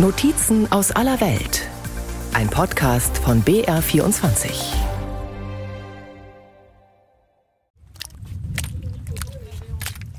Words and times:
Notizen 0.00 0.70
aus 0.70 0.92
aller 0.92 1.20
Welt. 1.20 1.68
Ein 2.32 2.48
Podcast 2.48 3.18
von 3.18 3.42
BR24. 3.42 4.48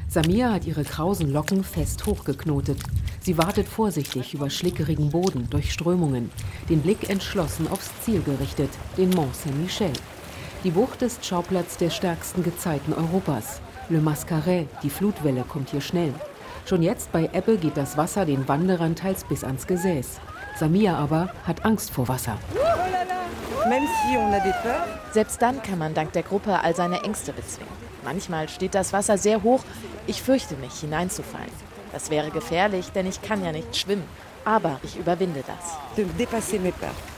Samia 0.10 0.52
hat 0.52 0.66
ihre 0.66 0.84
krausen 0.84 1.32
Locken 1.32 1.64
fest 1.64 2.06
hochgeknotet. 2.06 2.78
Sie 3.22 3.38
wartet 3.38 3.70
vorsichtig 3.70 4.34
über 4.34 4.50
schlickerigen 4.50 5.12
Boden, 5.12 5.50
durch 5.50 5.72
Strömungen, 5.72 6.30
den 6.68 6.82
Blick 6.82 7.10
entschlossen 7.10 7.70
aufs 7.70 7.90
Ziel 8.04 8.22
gerichtet, 8.22 8.72
den 8.98 9.12
Mont 9.12 9.34
Saint-Michel. 9.34 9.94
Die 10.66 10.72
Bucht 10.72 11.02
ist 11.04 11.26
Schauplatz 11.26 11.78
der 11.78 11.90
stärksten 11.90 12.44
Gezeiten 12.44 12.92
Europas. 12.94 13.62
Le 13.88 14.02
Mascaret, 14.02 14.68
die 14.84 14.90
Flutwelle 14.90 15.46
kommt 15.48 15.70
hier 15.70 15.80
schnell. 15.80 16.14
Schon 16.70 16.84
jetzt 16.84 17.12
bei 17.12 17.28
Ebbe 17.34 17.58
geht 17.58 17.78
das 17.78 17.98
Wasser 17.98 18.28
den 18.28 18.48
Wanderern 18.48 18.96
teils 18.96 19.24
bis 19.24 19.44
ans 19.44 19.66
Gesäß. 19.66 20.20
Samia 20.56 20.96
aber 21.00 21.34
hat 21.48 21.66
Angst 21.66 21.90
vor 21.90 22.08
Wasser. 22.08 22.38
Selbst 25.12 25.42
dann 25.42 25.64
kann 25.64 25.80
man 25.80 25.96
dank 25.96 26.14
der 26.14 26.22
Gruppe 26.22 26.60
all 26.62 26.76
seine 26.76 27.02
Ängste 27.02 27.34
bezwingen. 27.34 27.74
Manchmal 28.04 28.50
steht 28.50 28.76
das 28.76 28.94
Wasser 28.94 29.18
sehr 29.18 29.42
hoch. 29.42 29.64
Ich 30.06 30.22
fürchte 30.22 30.54
mich, 30.58 30.74
hineinzufallen. 30.74 31.69
Das 31.92 32.10
wäre 32.10 32.32
gefährlich, 32.32 32.92
denn 32.92 33.08
ich 33.08 33.22
kann 33.22 33.44
ja 33.44 33.52
nicht 33.52 33.76
schwimmen. 33.76 34.04
Aber 34.46 34.80
ich 34.84 34.98
überwinde 34.98 35.44
das. 35.46 36.06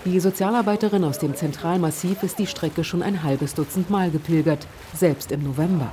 Die 0.06 0.20
Sozialarbeiterin 0.20 1.04
aus 1.04 1.20
dem 1.20 1.36
Zentralmassiv 1.36 2.24
ist 2.24 2.40
die 2.40 2.48
Strecke 2.48 2.84
schon 2.84 3.04
ein 3.04 3.24
halbes 3.24 3.54
Dutzend 3.54 3.90
Mal 3.90 4.10
gepilgert, 4.10 4.68
selbst 4.96 5.32
im 5.32 5.44
November. 5.44 5.92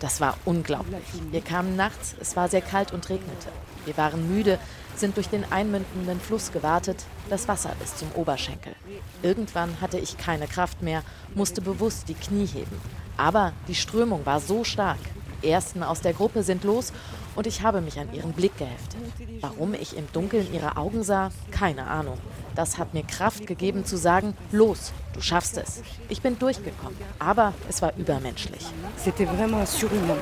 Das 0.00 0.20
war 0.20 0.36
unglaublich. 0.44 1.02
Wir 1.30 1.40
kamen 1.40 1.76
nachts, 1.76 2.14
es 2.20 2.36
war 2.36 2.48
sehr 2.48 2.62
kalt 2.62 2.92
und 2.92 3.08
regnete. 3.08 3.48
Wir 3.84 3.96
waren 3.96 4.34
müde, 4.34 4.58
sind 4.96 5.16
durch 5.16 5.28
den 5.28 5.44
einmündenden 5.50 6.20
Fluss 6.20 6.52
gewartet, 6.52 7.04
das 7.28 7.48
Wasser 7.48 7.72
bis 7.78 7.96
zum 7.96 8.10
Oberschenkel. 8.14 8.74
Irgendwann 9.22 9.80
hatte 9.80 9.98
ich 9.98 10.16
keine 10.16 10.46
Kraft 10.46 10.82
mehr, 10.82 11.02
musste 11.34 11.60
bewusst 11.60 12.08
die 12.08 12.14
Knie 12.14 12.46
heben. 12.46 12.80
Aber 13.16 13.52
die 13.68 13.74
Strömung 13.74 14.24
war 14.24 14.40
so 14.40 14.64
stark. 14.64 14.98
Die 15.42 15.50
ersten 15.50 15.82
aus 15.82 16.00
der 16.00 16.14
Gruppe 16.14 16.42
sind 16.42 16.64
los 16.64 16.92
und 17.34 17.46
ich 17.46 17.62
habe 17.62 17.80
mich 17.80 17.98
an 17.98 18.12
ihren 18.12 18.32
Blick 18.32 18.56
geheftet. 18.58 19.00
Warum 19.40 19.74
ich 19.74 19.96
im 19.96 20.06
Dunkeln 20.12 20.52
ihre 20.52 20.76
Augen 20.76 21.02
sah, 21.02 21.30
keine 21.50 21.86
Ahnung. 21.86 22.18
Das 22.54 22.78
hat 22.78 22.94
mir 22.94 23.02
Kraft 23.02 23.46
gegeben 23.46 23.84
zu 23.84 23.96
sagen, 23.96 24.36
los, 24.52 24.92
du 25.12 25.20
schaffst 25.20 25.58
es. 25.58 25.82
Ich 26.08 26.22
bin 26.22 26.38
durchgekommen, 26.38 26.96
aber 27.18 27.52
es 27.68 27.82
war 27.82 27.92
übermenschlich. 27.96 28.64
C'était 28.96 29.26
vraiment 29.26 29.66
surhumain. 29.66 30.18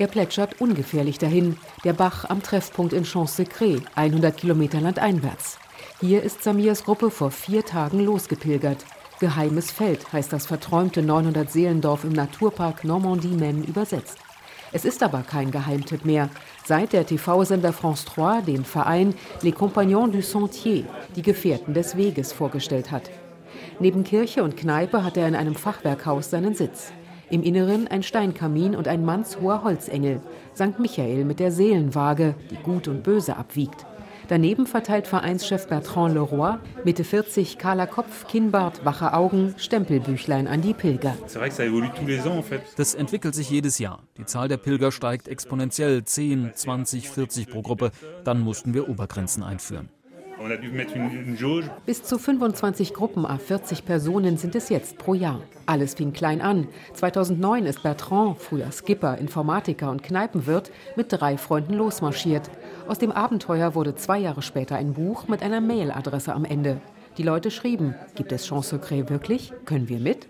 Er 0.00 0.06
plätschert 0.06 0.62
ungefährlich 0.62 1.18
dahin, 1.18 1.58
der 1.84 1.92
Bach 1.92 2.24
am 2.24 2.42
Treffpunkt 2.42 2.94
in 2.94 3.04
Champs-Secrets, 3.04 3.84
100 3.94 4.34
Kilometer 4.34 4.80
landeinwärts. 4.80 5.58
Hier 6.00 6.22
ist 6.22 6.42
Samirs 6.42 6.84
Gruppe 6.84 7.10
vor 7.10 7.30
vier 7.30 7.66
Tagen 7.66 8.00
losgepilgert. 8.00 8.86
Geheimes 9.20 9.70
Feld 9.70 10.14
heißt 10.14 10.32
das 10.32 10.46
verträumte 10.46 11.02
900-Seelendorf 11.02 12.04
im 12.04 12.12
Naturpark 12.12 12.84
Normandie-Maine 12.84 13.66
übersetzt. 13.66 14.16
Es 14.72 14.86
ist 14.86 15.02
aber 15.02 15.22
kein 15.22 15.50
Geheimtipp 15.50 16.06
mehr, 16.06 16.30
seit 16.64 16.94
der 16.94 17.04
TV-Sender 17.04 17.74
France 17.74 18.06
3 18.06 18.40
den 18.40 18.64
Verein 18.64 19.12
Les 19.42 19.54
Compagnons 19.54 20.12
du 20.12 20.22
Sentier, 20.22 20.84
die 21.16 21.22
Gefährten 21.22 21.74
des 21.74 21.98
Weges, 21.98 22.32
vorgestellt 22.32 22.90
hat. 22.90 23.10
Neben 23.78 24.04
Kirche 24.04 24.42
und 24.42 24.56
Kneipe 24.56 25.04
hat 25.04 25.18
er 25.18 25.28
in 25.28 25.36
einem 25.36 25.54
Fachwerkhaus 25.54 26.30
seinen 26.30 26.54
Sitz. 26.54 26.90
Im 27.28 27.42
Inneren 27.42 27.88
ein 27.88 28.02
Steinkamin 28.02 28.74
und 28.74 28.88
ein 28.88 29.04
mannshoher 29.04 29.62
Holzengel, 29.62 30.22
St. 30.54 30.78
Michael 30.78 31.26
mit 31.26 31.40
der 31.40 31.52
Seelenwaage, 31.52 32.36
die 32.50 32.56
Gut 32.56 32.88
und 32.88 33.02
Böse 33.02 33.36
abwiegt. 33.36 33.84
Daneben 34.30 34.68
verteilt 34.68 35.08
Vereinschef 35.08 35.66
Bertrand 35.66 36.14
Leroy, 36.14 36.58
Mitte 36.84 37.02
40, 37.02 37.58
kahler 37.58 37.88
Kopf, 37.88 38.28
Kinnbart, 38.28 38.84
wache 38.84 39.12
Augen, 39.12 39.56
Stempelbüchlein 39.56 40.46
an 40.46 40.62
die 40.62 40.72
Pilger. 40.72 41.16
Das 42.76 42.94
entwickelt 42.94 43.34
sich 43.34 43.50
jedes 43.50 43.80
Jahr. 43.80 44.04
Die 44.18 44.24
Zahl 44.26 44.46
der 44.46 44.58
Pilger 44.58 44.92
steigt 44.92 45.26
exponentiell, 45.26 46.04
10, 46.04 46.52
20, 46.54 47.10
40 47.10 47.48
pro 47.48 47.62
Gruppe. 47.62 47.90
Dann 48.22 48.40
mussten 48.40 48.72
wir 48.72 48.88
Obergrenzen 48.88 49.42
einführen. 49.42 49.88
Bis 51.84 52.02
zu 52.02 52.16
25 52.16 52.94
Gruppen 52.94 53.26
a 53.26 53.36
40 53.36 53.84
Personen 53.84 54.38
sind 54.38 54.54
es 54.54 54.68
jetzt 54.68 54.96
pro 54.96 55.12
Jahr. 55.12 55.42
Alles 55.66 55.94
fing 55.94 56.12
klein 56.12 56.40
an. 56.40 56.68
2009 56.94 57.66
ist 57.66 57.82
Bertrand, 57.82 58.38
früher 58.38 58.70
Skipper, 58.72 59.18
Informatiker 59.18 59.90
und 59.90 60.02
Kneipenwirt, 60.02 60.70
mit 60.96 61.12
drei 61.12 61.36
Freunden 61.36 61.74
losmarschiert. 61.74 62.48
Aus 62.90 62.98
dem 62.98 63.12
Abenteuer 63.12 63.76
wurde 63.76 63.94
zwei 63.94 64.18
Jahre 64.18 64.42
später 64.42 64.74
ein 64.74 64.94
Buch 64.94 65.28
mit 65.28 65.44
einer 65.44 65.60
Mailadresse 65.60 66.34
am 66.34 66.44
Ende. 66.44 66.80
Die 67.18 67.22
Leute 67.22 67.52
schrieben, 67.52 67.94
gibt 68.16 68.32
es 68.32 68.44
Chance 68.44 68.80
Secret 68.80 69.10
wirklich? 69.10 69.52
Können 69.64 69.88
wir 69.88 70.00
mit? 70.00 70.26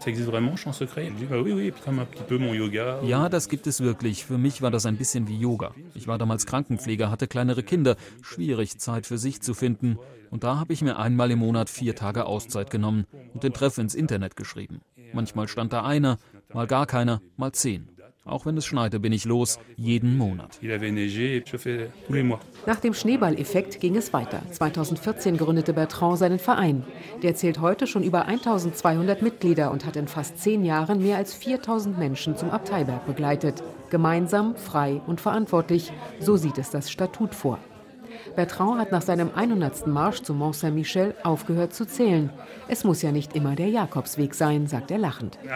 Ja, 3.03 3.31
das 3.31 3.49
gibt 3.49 3.67
es 3.67 3.81
wirklich. 3.81 4.27
Für 4.27 4.37
mich 4.37 4.61
war 4.61 4.71
das 4.71 4.85
ein 4.85 4.99
bisschen 4.99 5.27
wie 5.27 5.39
Yoga. 5.39 5.73
Ich 5.95 6.07
war 6.07 6.19
damals 6.19 6.45
Krankenpfleger, 6.45 7.11
hatte 7.11 7.29
kleinere 7.29 7.63
Kinder, 7.63 7.97
schwierig 8.21 8.79
Zeit 8.79 9.07
für 9.07 9.17
sich 9.17 9.41
zu 9.41 9.55
finden. 9.55 9.99
Und 10.31 10.45
da 10.45 10.59
habe 10.59 10.75
ich 10.75 10.83
mir 10.83 10.99
einmal 10.99 11.31
im 11.31 11.39
Monat 11.39 11.71
vier 11.71 11.97
Tage 11.97 12.27
Auszeit 12.27 12.69
genommen 12.69 13.07
und 13.33 13.43
den 13.43 13.55
Treff 13.55 13.79
ins 13.79 13.95
Internet 13.95 14.37
geschrieben. 14.37 14.83
Manchmal 15.15 15.49
stand 15.49 15.73
da 15.73 15.83
einer, 15.83 16.19
mal 16.53 16.67
gar 16.67 16.85
keiner, 16.85 17.23
mal 17.39 17.53
zehn. 17.53 17.89
Auch 18.25 18.45
wenn 18.45 18.57
es 18.57 18.67
schneite, 18.67 19.01
bin 19.01 19.13
ich 19.13 19.25
los, 19.25 19.59
jeden 19.77 20.19
Monat. 20.19 20.59
Nach 22.67 22.81
dem 22.81 22.95
Schneeballeffekt 22.95 23.81
ging 23.81 23.97
es 23.97 24.13
weiter. 24.13 24.43
2014 24.51 25.39
gründete 25.39 25.73
Bertrand 25.73 26.19
seinen 26.19 26.39
Verein. 26.39 26.85
Der 27.23 27.35
zählt 27.35 27.61
heute 27.61 27.87
schon 27.87 28.03
über 28.03 28.27
1200 28.27 29.23
Mitglieder 29.23 29.71
und 29.71 29.87
hat 29.87 29.97
in 29.97 30.07
fast 30.07 30.39
zehn 30.39 30.65
Jahren 30.65 31.03
mehr 31.03 31.17
als 31.17 31.33
4000 31.33 31.99
Menschen 31.99 32.37
zum 32.37 32.51
Abteiberg 32.51 33.07
begleitet. 33.07 33.63
Gemeinsam, 33.89 34.55
frei 34.55 35.01
und 35.07 35.21
verantwortlich, 35.21 35.91
so 36.21 36.37
sieht 36.37 36.59
es 36.59 36.71
das 36.71 36.91
Statut 36.91 37.35
vor. 37.35 37.59
Bertrand 38.37 38.81
hat 38.81 38.93
nach 38.93 39.03
seinem 39.03 39.31
100. 39.35 39.87
Marsch 39.87 40.23
zum 40.23 40.39
Mont 40.39 40.57
Saint-Michel 40.57 41.15
aufgehört 41.23 41.75
zu 41.75 41.87
zählen. 41.87 42.31
Es 42.69 42.85
muss 42.85 43.03
ja 43.03 43.13
nicht 43.13 43.35
immer 43.35 43.57
der 43.57 43.69
Jakobsweg 43.69 44.35
sein, 44.35 44.67
sagt 44.67 44.91
er 44.91 44.99
lachend. 44.99 45.39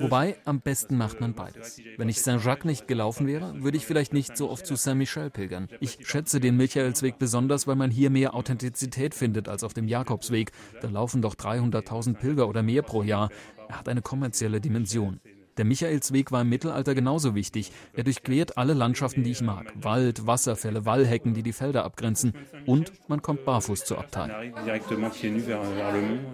Wobei, 0.00 0.36
am 0.44 0.60
besten 0.60 0.96
macht 0.96 1.20
man 1.20 1.34
beides. 1.34 1.80
Wenn 1.96 2.08
ich 2.08 2.22
Saint-Jacques 2.22 2.64
nicht 2.64 2.88
gelaufen 2.88 3.26
wäre, 3.26 3.62
würde 3.62 3.76
ich 3.76 3.86
vielleicht 3.86 4.12
nicht 4.12 4.36
so 4.36 4.50
oft 4.50 4.66
zu 4.66 4.76
Saint-Michel 4.76 5.30
pilgern. 5.30 5.68
Ich 5.80 5.98
schätze 6.02 6.40
den 6.40 6.56
Michaelsweg 6.56 7.18
besonders, 7.18 7.66
weil 7.66 7.76
man 7.76 7.90
hier 7.90 8.10
mehr 8.10 8.34
Authentizität 8.34 9.14
findet 9.14 9.48
als 9.48 9.64
auf 9.64 9.74
dem 9.74 9.88
Jakobsweg. 9.88 10.52
Da 10.80 10.88
laufen 10.88 11.22
doch 11.22 11.34
300.000 11.34 12.14
Pilger 12.14 12.48
oder 12.48 12.62
mehr 12.62 12.82
pro 12.82 13.02
Jahr. 13.02 13.30
Er 13.68 13.78
hat 13.78 13.88
eine 13.88 14.02
kommerzielle 14.02 14.60
Dimension. 14.60 15.20
Der 15.58 15.66
Michaelsweg 15.66 16.32
war 16.32 16.40
im 16.40 16.48
Mittelalter 16.48 16.94
genauso 16.94 17.34
wichtig. 17.34 17.72
Er 17.92 18.04
durchquert 18.04 18.56
alle 18.56 18.72
Landschaften, 18.72 19.22
die 19.22 19.32
ich 19.32 19.42
mag. 19.42 19.72
Wald, 19.80 20.26
Wasserfälle, 20.26 20.86
Wallhecken, 20.86 21.34
die 21.34 21.42
die 21.42 21.52
Felder 21.52 21.84
abgrenzen. 21.84 22.32
Und 22.64 22.92
man 23.08 23.20
kommt 23.20 23.44
barfuß 23.44 23.84
zur 23.84 23.98
Abtei. 23.98 24.30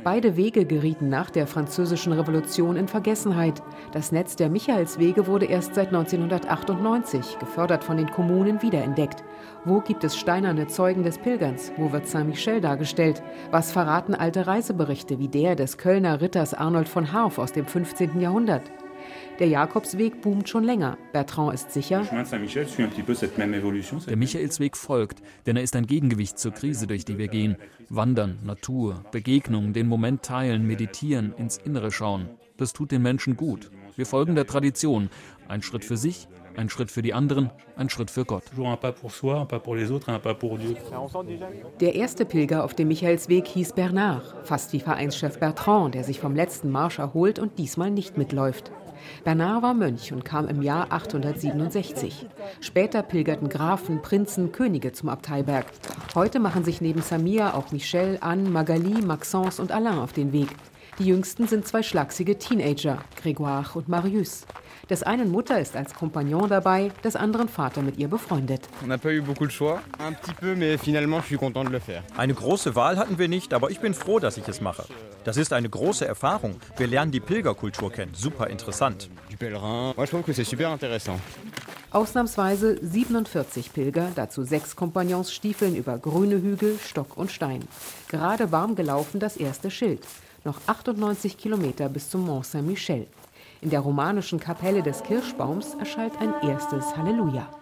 Beide 0.04 0.36
Wege 0.36 0.64
gerieten 0.64 1.08
nach 1.08 1.30
der 1.30 1.48
Französischen 1.48 2.12
Revolution 2.12 2.76
in 2.76 2.86
Vergessenheit. 2.86 3.60
Das 3.92 4.12
Netz 4.12 4.36
der 4.36 4.50
Michaelswege 4.50 5.26
wurde 5.26 5.46
erst 5.46 5.74
seit 5.74 5.88
1998, 5.88 7.38
gefördert 7.40 7.82
von 7.82 7.96
den 7.96 8.10
Kommunen, 8.10 8.62
wiederentdeckt. 8.62 9.24
Wo 9.64 9.80
gibt 9.80 10.04
es 10.04 10.16
steinerne 10.16 10.68
Zeugen 10.68 11.02
des 11.02 11.18
Pilgerns? 11.18 11.72
Wo 11.76 11.90
wird 11.90 12.06
Saint-Michel 12.06 12.60
dargestellt? 12.60 13.22
Was 13.50 13.72
verraten 13.72 14.14
alte 14.14 14.46
Reiseberichte 14.46 15.18
wie 15.18 15.28
der 15.28 15.56
des 15.56 15.76
Kölner 15.76 16.20
Ritters 16.20 16.54
Arnold 16.54 16.88
von 16.88 17.12
Harf 17.12 17.38
aus 17.38 17.52
dem 17.52 17.66
15. 17.66 18.20
Jahrhundert? 18.20 18.62
Der 19.38 19.46
Jakobsweg 19.46 20.20
boomt 20.20 20.48
schon 20.48 20.64
länger. 20.64 20.98
Bertrand 21.12 21.54
ist 21.54 21.70
sicher. 21.70 22.02
Der 22.10 24.16
Michaelsweg 24.16 24.76
folgt, 24.76 25.22
denn 25.46 25.56
er 25.56 25.62
ist 25.62 25.76
ein 25.76 25.86
Gegengewicht 25.86 26.40
zur 26.40 26.52
Krise, 26.52 26.88
durch 26.88 27.04
die 27.04 27.18
wir 27.18 27.28
gehen. 27.28 27.56
Wandern, 27.88 28.40
Natur, 28.42 29.04
Begegnungen, 29.12 29.72
den 29.72 29.86
Moment 29.86 30.24
teilen, 30.24 30.66
meditieren, 30.66 31.34
ins 31.36 31.56
Innere 31.56 31.92
schauen. 31.92 32.28
Das 32.56 32.72
tut 32.72 32.90
den 32.90 33.02
Menschen 33.02 33.36
gut. 33.36 33.70
Wir 33.94 34.06
folgen 34.06 34.34
der 34.34 34.46
Tradition. 34.46 35.08
Ein 35.46 35.62
Schritt 35.62 35.84
für 35.84 35.96
sich, 35.96 36.26
ein 36.56 36.68
Schritt 36.68 36.90
für 36.90 37.02
die 37.02 37.14
anderen, 37.14 37.50
ein 37.76 37.88
Schritt 37.88 38.10
für 38.10 38.24
Gott. 38.24 38.42
Der 41.80 41.94
erste 41.94 42.24
Pilger 42.24 42.64
auf 42.64 42.74
dem 42.74 42.88
Michaelsweg 42.88 43.46
hieß 43.46 43.72
Bernard, 43.74 44.34
fast 44.42 44.72
wie 44.72 44.80
Vereinschef 44.80 45.38
Bertrand, 45.38 45.94
der 45.94 46.02
sich 46.02 46.18
vom 46.18 46.34
letzten 46.34 46.70
Marsch 46.70 46.98
erholt 46.98 47.38
und 47.38 47.58
diesmal 47.58 47.92
nicht 47.92 48.18
mitläuft. 48.18 48.72
Bernard 49.24 49.62
war 49.62 49.74
Mönch 49.74 50.12
und 50.12 50.24
kam 50.24 50.48
im 50.48 50.62
Jahr 50.62 50.92
867. 50.92 52.26
Später 52.60 53.02
pilgerten 53.02 53.48
Grafen, 53.48 54.02
Prinzen, 54.02 54.52
Könige 54.52 54.92
zum 54.92 55.08
Abteiberg. 55.08 55.66
Heute 56.14 56.40
machen 56.40 56.64
sich 56.64 56.80
neben 56.80 57.02
Samir 57.02 57.54
auch 57.54 57.72
Michel, 57.72 58.18
Anne, 58.20 58.48
Magali, 58.48 59.02
Maxence 59.02 59.60
und 59.60 59.72
Alain 59.72 59.98
auf 59.98 60.12
den 60.12 60.32
Weg. 60.32 60.48
Die 60.98 61.04
jüngsten 61.04 61.46
sind 61.46 61.66
zwei 61.66 61.84
schlachsige 61.84 62.38
Teenager, 62.38 62.98
Grégoire 63.22 63.76
und 63.76 63.88
Marius. 63.88 64.46
Des 64.90 65.02
einen 65.02 65.30
Mutter 65.30 65.60
ist 65.60 65.76
als 65.76 65.94
Kompagnon 65.94 66.48
dabei, 66.48 66.90
des 67.04 67.14
anderen 67.14 67.48
Vater 67.48 67.82
mit 67.82 67.98
ihr 67.98 68.08
befreundet. 68.08 68.62
Eine 72.16 72.34
große 72.34 72.74
Wahl 72.74 72.96
hatten 72.96 73.18
wir 73.18 73.28
nicht, 73.28 73.52
aber 73.52 73.70
ich 73.70 73.80
bin 73.80 73.92
froh, 73.92 74.18
dass 74.18 74.38
ich 74.38 74.48
es 74.48 74.60
mache. 74.62 74.84
Das 75.24 75.36
ist 75.36 75.52
eine 75.52 75.68
große 75.68 76.06
Erfahrung. 76.06 76.58
Wir 76.78 76.86
lernen 76.86 77.12
die 77.12 77.20
Pilgerkultur 77.20 77.92
kennen. 77.92 78.14
Super 78.14 78.48
interessant. 78.48 79.10
Ausnahmsweise 81.90 82.78
47 82.82 83.72
Pilger, 83.72 84.08
dazu 84.14 84.42
sechs 84.42 84.74
Kompagnons 84.74 85.32
stiefeln 85.32 85.74
über 85.74 85.98
grüne 85.98 86.36
Hügel, 86.40 86.78
Stock 86.78 87.16
und 87.16 87.30
Stein. 87.30 87.66
Gerade 88.08 88.52
warm 88.52 88.74
gelaufen 88.74 89.20
das 89.20 89.36
erste 89.36 89.70
Schild. 89.70 90.00
Noch 90.44 90.60
98 90.66 91.36
Kilometer 91.36 91.88
bis 91.88 92.08
zum 92.08 92.24
Mont 92.24 92.46
Saint-Michel. 92.46 93.06
In 93.60 93.70
der 93.70 93.80
romanischen 93.80 94.38
Kapelle 94.38 94.82
des 94.82 95.02
Kirschbaums 95.02 95.74
erschallt 95.74 96.12
ein 96.20 96.32
erstes 96.48 96.96
Halleluja. 96.96 97.57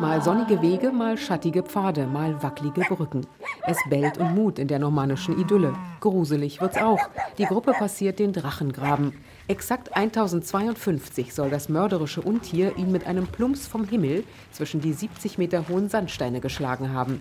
Mal 0.00 0.22
sonnige 0.22 0.62
Wege, 0.62 0.92
mal 0.92 1.18
schattige 1.18 1.64
Pfade, 1.64 2.06
mal 2.06 2.40
wackelige 2.40 2.82
Brücken. 2.82 3.26
Es 3.66 3.76
bellt 3.90 4.16
und 4.18 4.32
mut 4.32 4.60
in 4.60 4.68
der 4.68 4.78
normannischen 4.78 5.40
Idylle. 5.40 5.74
Gruselig 5.98 6.60
wird's 6.60 6.78
auch. 6.78 7.00
Die 7.36 7.46
Gruppe 7.46 7.72
passiert 7.72 8.20
den 8.20 8.32
Drachengraben. 8.32 9.12
Exakt 9.48 9.96
1052 9.96 11.34
soll 11.34 11.50
das 11.50 11.68
mörderische 11.68 12.20
Untier 12.20 12.76
ihn 12.76 12.92
mit 12.92 13.08
einem 13.08 13.26
Plumps 13.26 13.66
vom 13.66 13.84
Himmel 13.88 14.22
zwischen 14.52 14.80
die 14.80 14.92
70 14.92 15.36
Meter 15.36 15.68
hohen 15.68 15.88
Sandsteine 15.88 16.40
geschlagen 16.40 16.92
haben. 16.92 17.20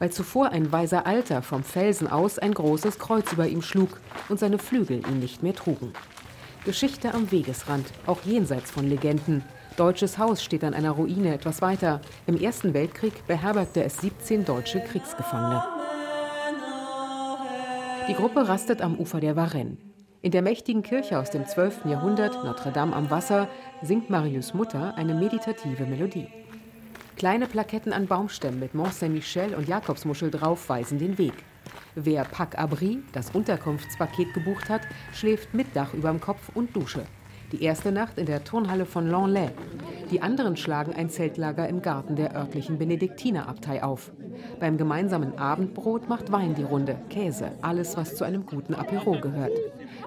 Weil 0.00 0.10
zuvor 0.10 0.48
ein 0.48 0.72
weiser 0.72 1.06
Alter 1.06 1.40
vom 1.40 1.62
Felsen 1.62 2.08
aus 2.08 2.40
ein 2.40 2.52
großes 2.52 2.98
Kreuz 2.98 3.32
über 3.32 3.46
ihm 3.46 3.62
schlug 3.62 4.00
und 4.28 4.40
seine 4.40 4.58
Flügel 4.58 5.06
ihn 5.08 5.20
nicht 5.20 5.44
mehr 5.44 5.54
trugen. 5.54 5.92
Geschichte 6.64 7.14
am 7.14 7.30
Wegesrand, 7.30 7.86
auch 8.06 8.22
jenseits 8.24 8.72
von 8.72 8.88
Legenden. 8.88 9.44
Deutsches 9.78 10.18
Haus 10.18 10.42
steht 10.42 10.64
an 10.64 10.74
einer 10.74 10.90
Ruine 10.90 11.32
etwas 11.32 11.62
weiter. 11.62 12.00
Im 12.26 12.36
Ersten 12.36 12.74
Weltkrieg 12.74 13.24
beherbergte 13.28 13.84
es 13.84 13.98
17 13.98 14.44
deutsche 14.44 14.80
Kriegsgefangene. 14.80 15.62
Die 18.08 18.14
Gruppe 18.14 18.48
rastet 18.48 18.82
am 18.82 18.98
Ufer 18.98 19.20
der 19.20 19.36
Varenne. 19.36 19.76
In 20.20 20.32
der 20.32 20.42
mächtigen 20.42 20.82
Kirche 20.82 21.16
aus 21.16 21.30
dem 21.30 21.46
12. 21.46 21.84
Jahrhundert, 21.84 22.42
Notre 22.42 22.72
Dame 22.72 22.92
am 22.96 23.08
Wasser, 23.08 23.46
singt 23.80 24.10
Marius 24.10 24.52
Mutter 24.52 24.96
eine 24.96 25.14
meditative 25.14 25.86
Melodie. 25.86 26.26
Kleine 27.16 27.46
Plaketten 27.46 27.92
an 27.92 28.08
Baumstämmen 28.08 28.58
mit 28.58 28.74
Mont 28.74 28.94
Saint-Michel 28.94 29.54
und 29.54 29.68
Jakobsmuschel 29.68 30.32
drauf 30.32 30.68
weisen 30.68 30.98
den 30.98 31.18
Weg. 31.18 31.34
Wer 31.94 32.24
Pack 32.24 32.58
Abri, 32.58 32.98
das 33.12 33.30
Unterkunftspaket 33.30 34.34
gebucht 34.34 34.70
hat, 34.70 34.82
schläft 35.12 35.54
mit 35.54 35.68
Dach 35.76 35.94
überm 35.94 36.20
Kopf 36.20 36.50
und 36.56 36.74
Dusche. 36.74 37.04
Die 37.52 37.62
erste 37.62 37.92
Nacht 37.92 38.18
in 38.18 38.26
der 38.26 38.44
Turnhalle 38.44 38.84
von 38.84 39.08
Lanlais. 39.08 39.50
Die 40.10 40.20
anderen 40.20 40.56
schlagen 40.56 40.92
ein 40.94 41.08
Zeltlager 41.08 41.68
im 41.68 41.80
Garten 41.80 42.14
der 42.14 42.34
örtlichen 42.34 42.78
Benediktinerabtei 42.78 43.82
auf. 43.82 44.12
Beim 44.60 44.76
gemeinsamen 44.76 45.38
Abendbrot 45.38 46.08
macht 46.08 46.30
Wein 46.30 46.54
die 46.54 46.62
Runde, 46.62 46.96
Käse, 47.08 47.52
alles, 47.62 47.96
was 47.96 48.16
zu 48.16 48.24
einem 48.24 48.44
guten 48.44 48.74
Apéro 48.74 49.20
gehört. 49.20 49.52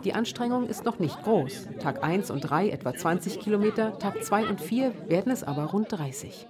Die 0.04 0.14
Anstrengung 0.14 0.68
ist 0.68 0.86
noch 0.86 1.00
nicht 1.00 1.22
groß. 1.24 1.68
Tag 1.80 2.04
1 2.04 2.30
und 2.30 2.42
3 2.42 2.70
etwa 2.70 2.94
20 2.94 3.40
Kilometer, 3.40 3.98
Tag 3.98 4.24
2 4.24 4.48
und 4.48 4.62
4 4.62 4.94
werden 5.08 5.32
es 5.32 5.44
aber 5.44 5.66
rund 5.66 5.92
30. 5.92 6.48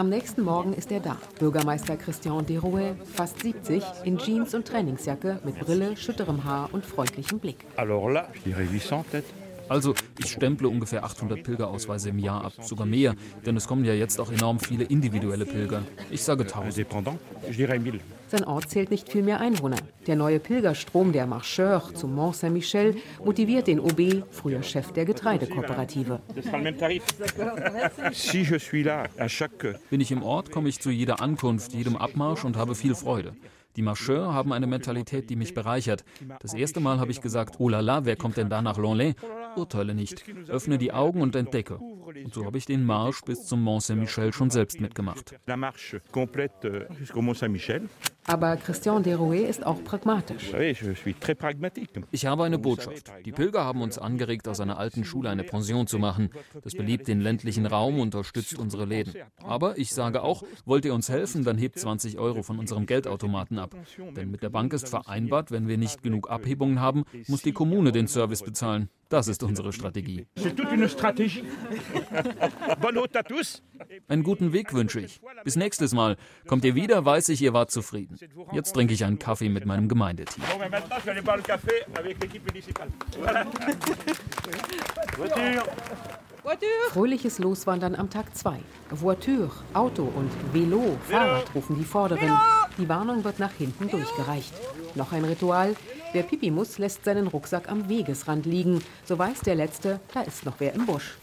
Am 0.00 0.10
nächsten 0.10 0.42
Morgen 0.42 0.74
ist 0.74 0.92
er 0.92 1.00
da. 1.00 1.16
Bürgermeister 1.40 1.96
Christian 1.96 2.46
Derouet, 2.46 2.94
fast 3.04 3.40
70, 3.42 3.82
in 4.04 4.16
Jeans 4.16 4.54
und 4.54 4.64
Trainingsjacke, 4.64 5.40
mit 5.44 5.58
Brille, 5.58 5.96
schütterem 5.96 6.44
Haar 6.44 6.68
und 6.70 6.86
freundlichem 6.86 7.40
Blick. 7.40 7.66
Alors 7.74 8.08
là, 8.08 8.28
je 8.32 8.42
dirais 8.42 8.64
800 8.64 9.02
peut-être. 9.10 9.47
Also, 9.68 9.94
ich 10.18 10.32
stemple 10.32 10.68
ungefähr 10.68 11.04
800 11.04 11.42
Pilgerausweise 11.42 12.08
im 12.10 12.18
Jahr 12.18 12.44
ab, 12.44 12.52
sogar 12.62 12.86
mehr, 12.86 13.14
denn 13.44 13.56
es 13.56 13.66
kommen 13.66 13.84
ja 13.84 13.94
jetzt 13.94 14.20
auch 14.20 14.32
enorm 14.32 14.58
viele 14.60 14.84
individuelle 14.84 15.44
Pilger. 15.44 15.82
Ich 16.10 16.22
sage 16.22 16.44
1000. 16.44 16.88
Indépendant, 16.88 17.18
je 17.46 17.56
dirais 17.56 17.78
1000. 17.78 18.00
Sein 18.28 18.44
Ort 18.44 18.68
zählt 18.68 18.90
nicht 18.90 19.10
viel 19.10 19.22
mehr 19.22 19.40
Einwohner. 19.40 19.78
Der 20.06 20.14
neue 20.14 20.38
Pilgerstrom 20.38 21.12
der 21.12 21.26
Marcheurs 21.26 21.94
zum 21.94 22.14
Mont 22.14 22.36
Saint-Michel 22.36 22.96
motiviert 23.24 23.66
den 23.66 23.80
OB, 23.80 24.24
früher 24.30 24.62
Chef 24.62 24.92
der 24.92 25.06
Getreidekooperative. 25.06 26.20
Bin 29.90 30.00
ich 30.00 30.10
im 30.12 30.22
Ort, 30.22 30.50
komme 30.50 30.68
ich 30.68 30.80
zu 30.80 30.90
jeder 30.90 31.22
Ankunft, 31.22 31.72
jedem 31.72 31.96
Abmarsch 31.96 32.44
und 32.44 32.56
habe 32.56 32.74
viel 32.74 32.94
Freude. 32.94 33.34
Die 33.76 33.82
Marcheurs 33.82 34.32
haben 34.34 34.52
eine 34.52 34.66
Mentalität, 34.66 35.30
die 35.30 35.36
mich 35.36 35.54
bereichert. 35.54 36.04
Das 36.40 36.52
erste 36.52 36.80
Mal 36.80 36.98
habe 36.98 37.12
ich 37.12 37.20
gesagt, 37.20 37.56
oh 37.60 37.68
la 37.68 37.80
la, 37.80 38.04
wer 38.04 38.16
kommt 38.16 38.36
denn 38.36 38.50
da 38.50 38.60
nach 38.60 38.76
Lonlay? 38.76 39.14
Urteile 39.56 39.94
nicht. 39.94 40.24
Öffne 40.48 40.78
die 40.78 40.92
Augen 40.92 41.20
und 41.22 41.34
entdecke. 41.36 41.76
Und 41.78 42.34
so 42.34 42.44
habe 42.44 42.58
ich 42.58 42.64
den 42.66 42.84
Marsch 42.84 43.22
bis 43.22 43.44
zum 43.46 43.62
Mont 43.62 43.82
Saint-Michel 43.82 44.32
schon 44.32 44.50
selbst 44.50 44.80
mitgemacht. 44.80 45.34
euh. 46.64 46.86
Aber 48.26 48.56
Christian 48.56 49.02
Derouet 49.02 49.48
ist 49.48 49.64
auch 49.64 49.82
pragmatisch. 49.84 50.52
Ich 52.10 52.26
habe 52.26 52.44
eine 52.44 52.58
Botschaft. 52.58 53.10
Die 53.24 53.32
Pilger 53.32 53.64
haben 53.64 53.80
uns 53.80 53.96
angeregt, 53.98 54.48
aus 54.48 54.60
einer 54.60 54.78
alten 54.78 55.04
Schule 55.04 55.30
eine 55.30 55.44
Pension 55.44 55.86
zu 55.86 55.98
machen. 55.98 56.28
Das 56.62 56.74
beliebt 56.74 57.08
den 57.08 57.20
ländlichen 57.20 57.64
Raum 57.64 57.94
und 57.94 58.14
unterstützt 58.14 58.58
unsere 58.58 58.84
Läden. 58.84 59.14
Aber 59.42 59.78
ich 59.78 59.92
sage 59.94 60.22
auch, 60.22 60.42
wollt 60.66 60.84
ihr 60.84 60.92
uns 60.92 61.08
helfen, 61.08 61.44
dann 61.44 61.56
hebt 61.56 61.78
20 61.78 62.18
Euro 62.18 62.42
von 62.42 62.58
unserem 62.58 62.84
Geldautomaten 62.84 63.58
ab. 63.58 63.74
Denn 64.14 64.30
mit 64.30 64.42
der 64.42 64.50
Bank 64.50 64.72
ist 64.74 64.88
vereinbart, 64.88 65.50
wenn 65.50 65.66
wir 65.68 65.78
nicht 65.78 66.02
genug 66.02 66.28
Abhebungen 66.30 66.80
haben, 66.80 67.04
muss 67.28 67.42
die 67.42 67.52
Kommune 67.52 67.92
den 67.92 68.08
Service 68.08 68.42
bezahlen. 68.42 68.90
Das 69.08 69.26
ist 69.26 69.42
unsere 69.42 69.72
Strategie. 69.72 70.26
Einen 74.08 74.22
guten 74.22 74.52
Weg 74.52 74.74
wünsche 74.74 75.00
ich. 75.00 75.20
Bis 75.44 75.56
nächstes 75.56 75.94
Mal. 75.94 76.16
Kommt 76.46 76.64
ihr 76.64 76.74
wieder, 76.74 77.04
weiß 77.04 77.30
ich, 77.30 77.40
ihr 77.40 77.54
wart 77.54 77.70
zufrieden. 77.70 78.16
Jetzt 78.52 78.72
trinke 78.74 78.92
ich 78.92 79.04
einen 79.04 79.18
Kaffee 79.18 79.48
mit 79.48 79.64
meinem 79.64 79.88
Gemeindeteam. 79.88 80.44
Fröhliches 86.90 87.38
Loswandern 87.38 87.94
am 87.94 88.10
Tag 88.10 88.36
2. 88.36 88.58
Voiture, 88.90 89.50
Auto 89.74 90.04
und 90.04 90.30
Velo, 90.52 90.98
Fahrrad 91.08 91.54
rufen 91.54 91.78
die 91.78 91.84
Vorderen. 91.84 92.38
Die 92.76 92.88
Warnung 92.88 93.24
wird 93.24 93.38
nach 93.38 93.52
hinten 93.52 93.88
durchgereicht. 93.88 94.52
Noch 94.94 95.12
ein 95.12 95.24
Ritual. 95.24 95.74
Wer 96.18 96.24
Pipi 96.24 96.50
muss, 96.50 96.78
lässt 96.78 97.04
seinen 97.04 97.28
Rucksack 97.28 97.70
am 97.70 97.88
Wegesrand 97.88 98.44
liegen. 98.44 98.82
So 99.04 99.16
weiß 99.16 99.42
der 99.42 99.54
Letzte, 99.54 100.00
da 100.12 100.22
ist 100.22 100.44
noch 100.44 100.56
wer 100.58 100.74
im 100.74 100.84
Busch. 100.84 101.16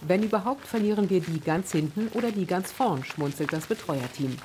Wenn 0.00 0.22
überhaupt, 0.22 0.66
verlieren 0.66 1.10
wir 1.10 1.20
die 1.20 1.38
ganz 1.38 1.72
hinten 1.72 2.08
oder 2.14 2.32
die 2.32 2.46
ganz 2.46 2.72
vorn, 2.72 3.04
schmunzelt 3.04 3.52
das 3.52 3.66
Betreuerteam. 3.66 4.38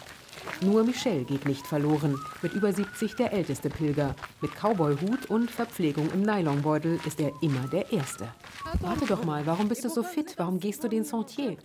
Nur 0.61 0.83
Michel 0.83 1.23
geht 1.25 1.45
nicht 1.45 1.65
verloren. 1.67 2.19
Mit 2.41 2.53
über 2.53 2.71
70 2.71 3.15
der 3.15 3.33
älteste 3.33 3.69
Pilger. 3.69 4.15
Mit 4.41 4.51
Cowboyhut 4.55 5.25
und 5.29 5.51
Verpflegung 5.51 6.09
im 6.13 6.21
Nylonbeutel 6.21 6.99
ist 7.05 7.19
er 7.19 7.31
immer 7.41 7.67
der 7.71 7.91
Erste. 7.91 8.27
Warte 8.79 9.05
doch 9.05 9.23
mal, 9.25 9.45
warum 9.45 9.67
bist 9.67 9.83
du 9.83 9.89
so 9.89 10.03
fit? 10.03 10.33
Warum 10.37 10.59
gehst 10.59 10.83
du 10.83 10.87
den 10.87 11.03
Sentier? 11.03 11.57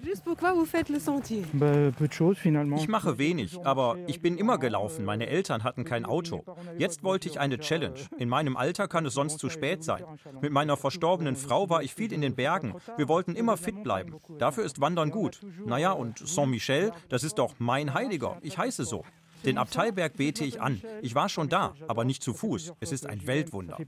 Ich 2.77 2.89
mache 2.89 3.19
wenig, 3.19 3.59
aber 3.65 3.97
ich 4.07 4.21
bin 4.21 4.37
immer 4.37 4.59
gelaufen. 4.59 5.05
Meine 5.05 5.27
Eltern 5.27 5.65
hatten 5.65 5.85
kein 5.85 6.05
Auto. 6.05 6.45
Jetzt 6.77 7.03
wollte 7.03 7.29
ich 7.29 7.41
eine 7.41 7.59
Challenge. 7.59 8.01
In 8.19 8.29
meinem 8.29 8.57
Alter 8.57 8.89
kann 8.89 9.07
es 9.07 9.15
sonst 9.15 9.39
zu 9.39 9.49
spät 9.49 9.85
sein. 9.85 10.05
Mit 10.41 10.53
meiner 10.53 10.77
verstorbenen 10.77 11.37
Frau 11.37 11.71
war 11.71 11.83
ich 11.83 11.95
viel 11.95 12.13
in 12.13 12.21
den 12.21 12.35
Bergen. 12.35 12.75
Wir 12.97 13.09
wollten 13.09 13.37
immer 13.37 13.57
fit 13.57 13.83
bleiben. 13.83 14.17
Dafür 14.39 14.65
ist 14.65 14.81
Wandern 14.81 15.11
gut. 15.11 15.41
Naja, 15.65 15.93
und 15.93 16.19
Saint-Michel, 16.19 16.93
das 17.09 17.25
ist 17.25 17.39
doch 17.39 17.55
mein 17.59 17.95
Heiliger. 17.95 18.39
Ich 18.43 18.59
heiße 18.59 18.68
so. 18.71 19.05
Den 19.45 19.59
Abteiberg 19.59 20.17
bete 20.17 20.45
ich 20.45 20.61
an. 20.61 20.81
Ich 21.03 21.15
war 21.15 21.29
schon 21.29 21.49
da, 21.49 21.75
aber 21.87 22.05
nicht 22.05 22.23
zu 22.23 22.35
Fuß. 22.35 22.73
Es 22.81 22.93
ist 22.93 23.07
ein 23.07 23.27
Weltwunder. 23.27 23.79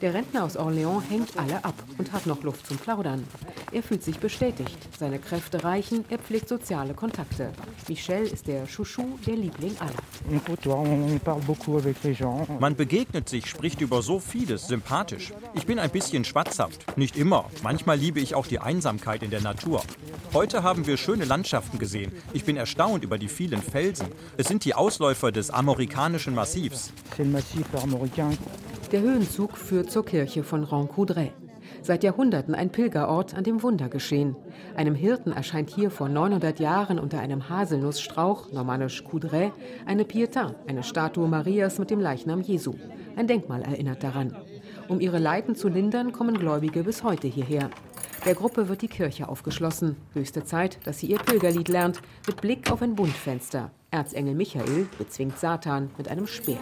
Der 0.00 0.14
Rentner 0.14 0.44
aus 0.44 0.56
Orléans 0.56 1.02
hängt 1.10 1.36
alle 1.36 1.64
ab 1.64 1.74
und 1.98 2.12
hat 2.12 2.26
noch 2.26 2.42
Luft 2.42 2.66
zum 2.66 2.78
Plaudern. 2.78 3.24
Er 3.72 3.82
fühlt 3.82 4.02
sich 4.02 4.18
bestätigt. 4.18 4.76
Seine 4.98 5.18
Kräfte 5.18 5.64
reichen, 5.64 6.04
er 6.08 6.18
pflegt 6.18 6.48
soziale 6.48 6.94
Kontakte. 6.94 7.52
Michel 7.88 8.24
ist 8.24 8.46
der 8.46 8.66
Chouchou, 8.66 9.18
der 9.26 9.36
Liebling 9.36 9.76
aller. 9.78 9.92
Man 12.60 12.76
begegnet 12.76 13.28
sich, 13.28 13.46
spricht 13.46 13.80
über 13.80 14.02
so 14.02 14.20
vieles, 14.20 14.66
sympathisch. 14.68 15.32
Ich 15.54 15.66
bin 15.66 15.78
ein 15.78 15.90
bisschen 15.90 16.24
schwatzhaft. 16.24 16.96
Nicht 16.96 17.16
immer. 17.16 17.50
Manchmal 17.62 17.98
liebe 17.98 18.20
ich 18.20 18.34
auch 18.34 18.46
die 18.46 18.60
Einsamkeit 18.60 19.22
in 19.22 19.30
der 19.30 19.40
Natur. 19.40 19.82
Heute 20.32 20.62
haben 20.62 20.86
wir 20.86 20.96
schöne 20.96 21.24
Landschaften 21.24 21.78
gesehen. 21.78 22.12
Ich 22.32 22.44
bin 22.44 22.56
erstaunt 22.56 23.04
über 23.04 23.18
die 23.18 23.28
vielen 23.28 23.62
Felsen. 23.62 24.06
Es 24.36 24.48
sind 24.48 24.64
die 24.64 24.74
Ausläufer 24.74 25.32
des 25.32 25.50
amerikanischen 25.50 26.34
Massivs. 26.34 26.92
Der 28.92 29.00
Höhenzug 29.00 29.56
führt 29.56 29.90
zur 29.90 30.04
Kirche 30.04 30.44
von 30.44 30.64
Rancoudray. 30.64 31.32
Seit 31.80 32.04
Jahrhunderten 32.04 32.54
ein 32.54 32.70
Pilgerort, 32.70 33.34
an 33.34 33.44
dem 33.44 33.62
Wunder 33.62 33.88
geschehen. 33.88 34.36
Einem 34.76 34.94
Hirten 34.94 35.32
erscheint 35.32 35.70
hier 35.70 35.90
vor 35.90 36.08
900 36.08 36.60
Jahren 36.60 36.98
unter 36.98 37.18
einem 37.18 37.48
Haselnussstrauch, 37.48 38.52
normannisch 38.52 39.02
Coudray, 39.04 39.52
eine 39.86 40.04
Pietà, 40.04 40.54
eine 40.66 40.82
Statue 40.82 41.26
Marias 41.28 41.78
mit 41.78 41.90
dem 41.90 42.00
Leichnam 42.00 42.40
Jesu. 42.40 42.74
Ein 43.16 43.26
Denkmal 43.26 43.62
erinnert 43.62 44.02
daran. 44.02 44.36
Um 44.88 45.00
ihre 45.00 45.18
Leiden 45.18 45.56
zu 45.56 45.68
lindern, 45.68 46.12
kommen 46.12 46.38
Gläubige 46.38 46.84
bis 46.84 47.02
heute 47.02 47.26
hierher. 47.26 47.70
Der 48.24 48.34
Gruppe 48.34 48.68
wird 48.68 48.82
die 48.82 48.88
Kirche 48.88 49.28
aufgeschlossen. 49.28 49.96
Höchste 50.12 50.44
Zeit, 50.44 50.78
dass 50.84 51.00
sie 51.00 51.06
ihr 51.06 51.18
Pilgerlied 51.18 51.68
lernt, 51.68 52.00
mit 52.26 52.40
Blick 52.40 52.70
auf 52.70 52.82
ein 52.82 52.94
Buntfenster. 52.94 53.72
Erzengel 53.92 54.34
Michael 54.34 54.88
bezwingt 54.96 55.38
Satan 55.38 55.90
mit 55.98 56.08
einem 56.08 56.26
Speer. 56.26 56.56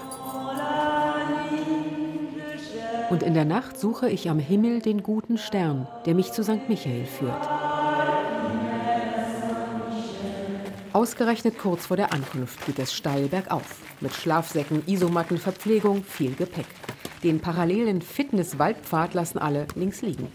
Und 3.08 3.22
in 3.22 3.34
der 3.34 3.44
Nacht 3.44 3.78
suche 3.78 4.10
ich 4.10 4.28
am 4.28 4.40
Himmel 4.40 4.80
den 4.80 5.04
guten 5.04 5.38
Stern, 5.38 5.86
der 6.06 6.14
mich 6.14 6.32
zu 6.32 6.42
St. 6.42 6.68
Michael 6.68 7.06
führt. 7.06 7.48
Ausgerechnet 10.92 11.56
kurz 11.56 11.86
vor 11.86 11.96
der 11.96 12.12
Ankunft 12.12 12.66
geht 12.66 12.80
es 12.80 12.92
steil 12.92 13.28
bergauf. 13.28 13.80
Mit 14.00 14.12
Schlafsäcken, 14.12 14.82
Isomatten, 14.86 15.38
Verpflegung, 15.38 16.02
viel 16.02 16.34
Gepäck. 16.34 16.66
Den 17.22 17.38
parallelen 17.38 18.02
Fitness-Waldpfad 18.02 19.14
lassen 19.14 19.38
alle 19.38 19.68
links 19.76 20.02
liegen. 20.02 20.26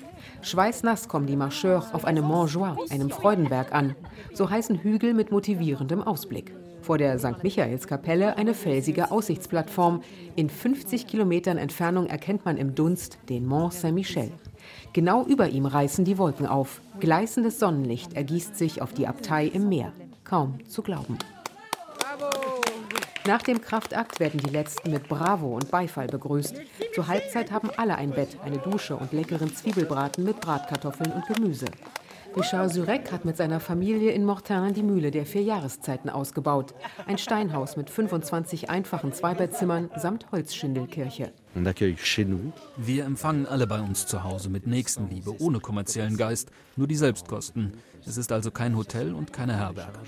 Schweißnass 0.42 1.10
kommen 1.10 1.28
die 1.28 1.36
Marcheurs 1.36 1.94
auf 1.94 2.06
einem 2.06 2.24
Montjoie, 2.24 2.78
einem 2.90 3.10
Freudenberg 3.10 3.74
an. 3.74 3.96
So 4.34 4.50
heißen 4.50 4.80
Hügel 4.80 5.14
mit 5.14 5.32
motivierendem 5.32 6.02
Ausblick. 6.02 6.54
Vor 6.86 7.00
der 7.00 7.18
St. 7.18 7.42
Michaelskapelle 7.42 8.38
eine 8.38 8.54
felsige 8.54 9.10
Aussichtsplattform. 9.10 10.04
In 10.36 10.52
50 10.52 11.08
Kilometern 11.08 11.58
Entfernung 11.58 12.06
erkennt 12.06 12.46
man 12.46 12.58
im 12.58 12.76
Dunst 12.76 13.18
den 13.28 13.48
Mont 13.48 13.74
Saint-Michel. 13.74 14.30
Genau 14.94 15.26
über 15.26 15.50
ihm 15.50 15.66
reißen 15.66 16.06
die 16.06 16.20
Wolken 16.20 16.46
auf. 16.46 16.82
Gleißendes 17.00 17.58
Sonnenlicht 17.58 18.14
ergießt 18.14 18.56
sich 18.56 18.84
auf 18.84 18.94
die 18.94 19.08
Abtei 19.08 19.48
im 19.48 19.68
Meer. 19.68 19.94
Kaum 20.24 20.60
zu 20.68 20.84
glauben. 20.84 21.18
Nach 23.26 23.42
dem 23.42 23.62
Kraftakt 23.62 24.20
werden 24.20 24.40
die 24.40 24.52
Letzten 24.52 24.92
mit 24.92 25.10
Bravo 25.10 25.56
und 25.56 25.72
Beifall 25.72 26.06
begrüßt. 26.06 26.62
Zur 26.94 27.08
Halbzeit 27.08 27.50
haben 27.52 27.72
alle 27.78 27.96
ein 27.96 28.12
Bett, 28.12 28.38
eine 28.46 28.60
Dusche 28.60 28.96
und 28.96 29.12
leckeren 29.12 29.52
Zwiebelbraten 29.52 30.24
mit 30.24 30.40
Bratkartoffeln 30.40 31.12
und 31.12 31.26
Gemüse. 31.26 31.66
Richard 32.36 32.74
Surek 32.74 33.14
hat 33.14 33.24
mit 33.24 33.38
seiner 33.38 33.62
Familie 33.62 34.12
in 34.12 34.26
Mortain 34.26 34.74
die 34.74 34.84
Mühle 34.84 35.10
der 35.10 35.26
vier 35.26 35.42
Jahreszeiten 35.42 36.10
ausgebaut. 36.10 36.74
Ein 37.08 37.18
Steinhaus 37.18 37.78
mit 37.78 37.90
25 37.90 38.70
einfachen 38.70 39.14
Zweibettzimmern 39.14 39.90
samt 39.96 40.30
Holzschindelkirche. 40.34 41.32
Wir 42.78 43.06
empfangen 43.06 43.46
alle 43.46 43.68
bei 43.68 43.80
uns 43.80 44.06
zu 44.06 44.24
Hause 44.24 44.50
mit 44.50 44.68
Nächstenliebe, 44.68 45.36
ohne 45.40 45.62
kommerziellen 45.62 46.18
Geist, 46.18 46.52
nur 46.76 46.88
die 46.88 46.98
Selbstkosten. 46.98 47.74
Es 48.06 48.18
ist 48.18 48.34
also 48.34 48.52
kein 48.52 48.76
Hotel 48.76 49.14
und 49.14 49.32
keine 49.32 49.58
Herberge. 49.58 50.00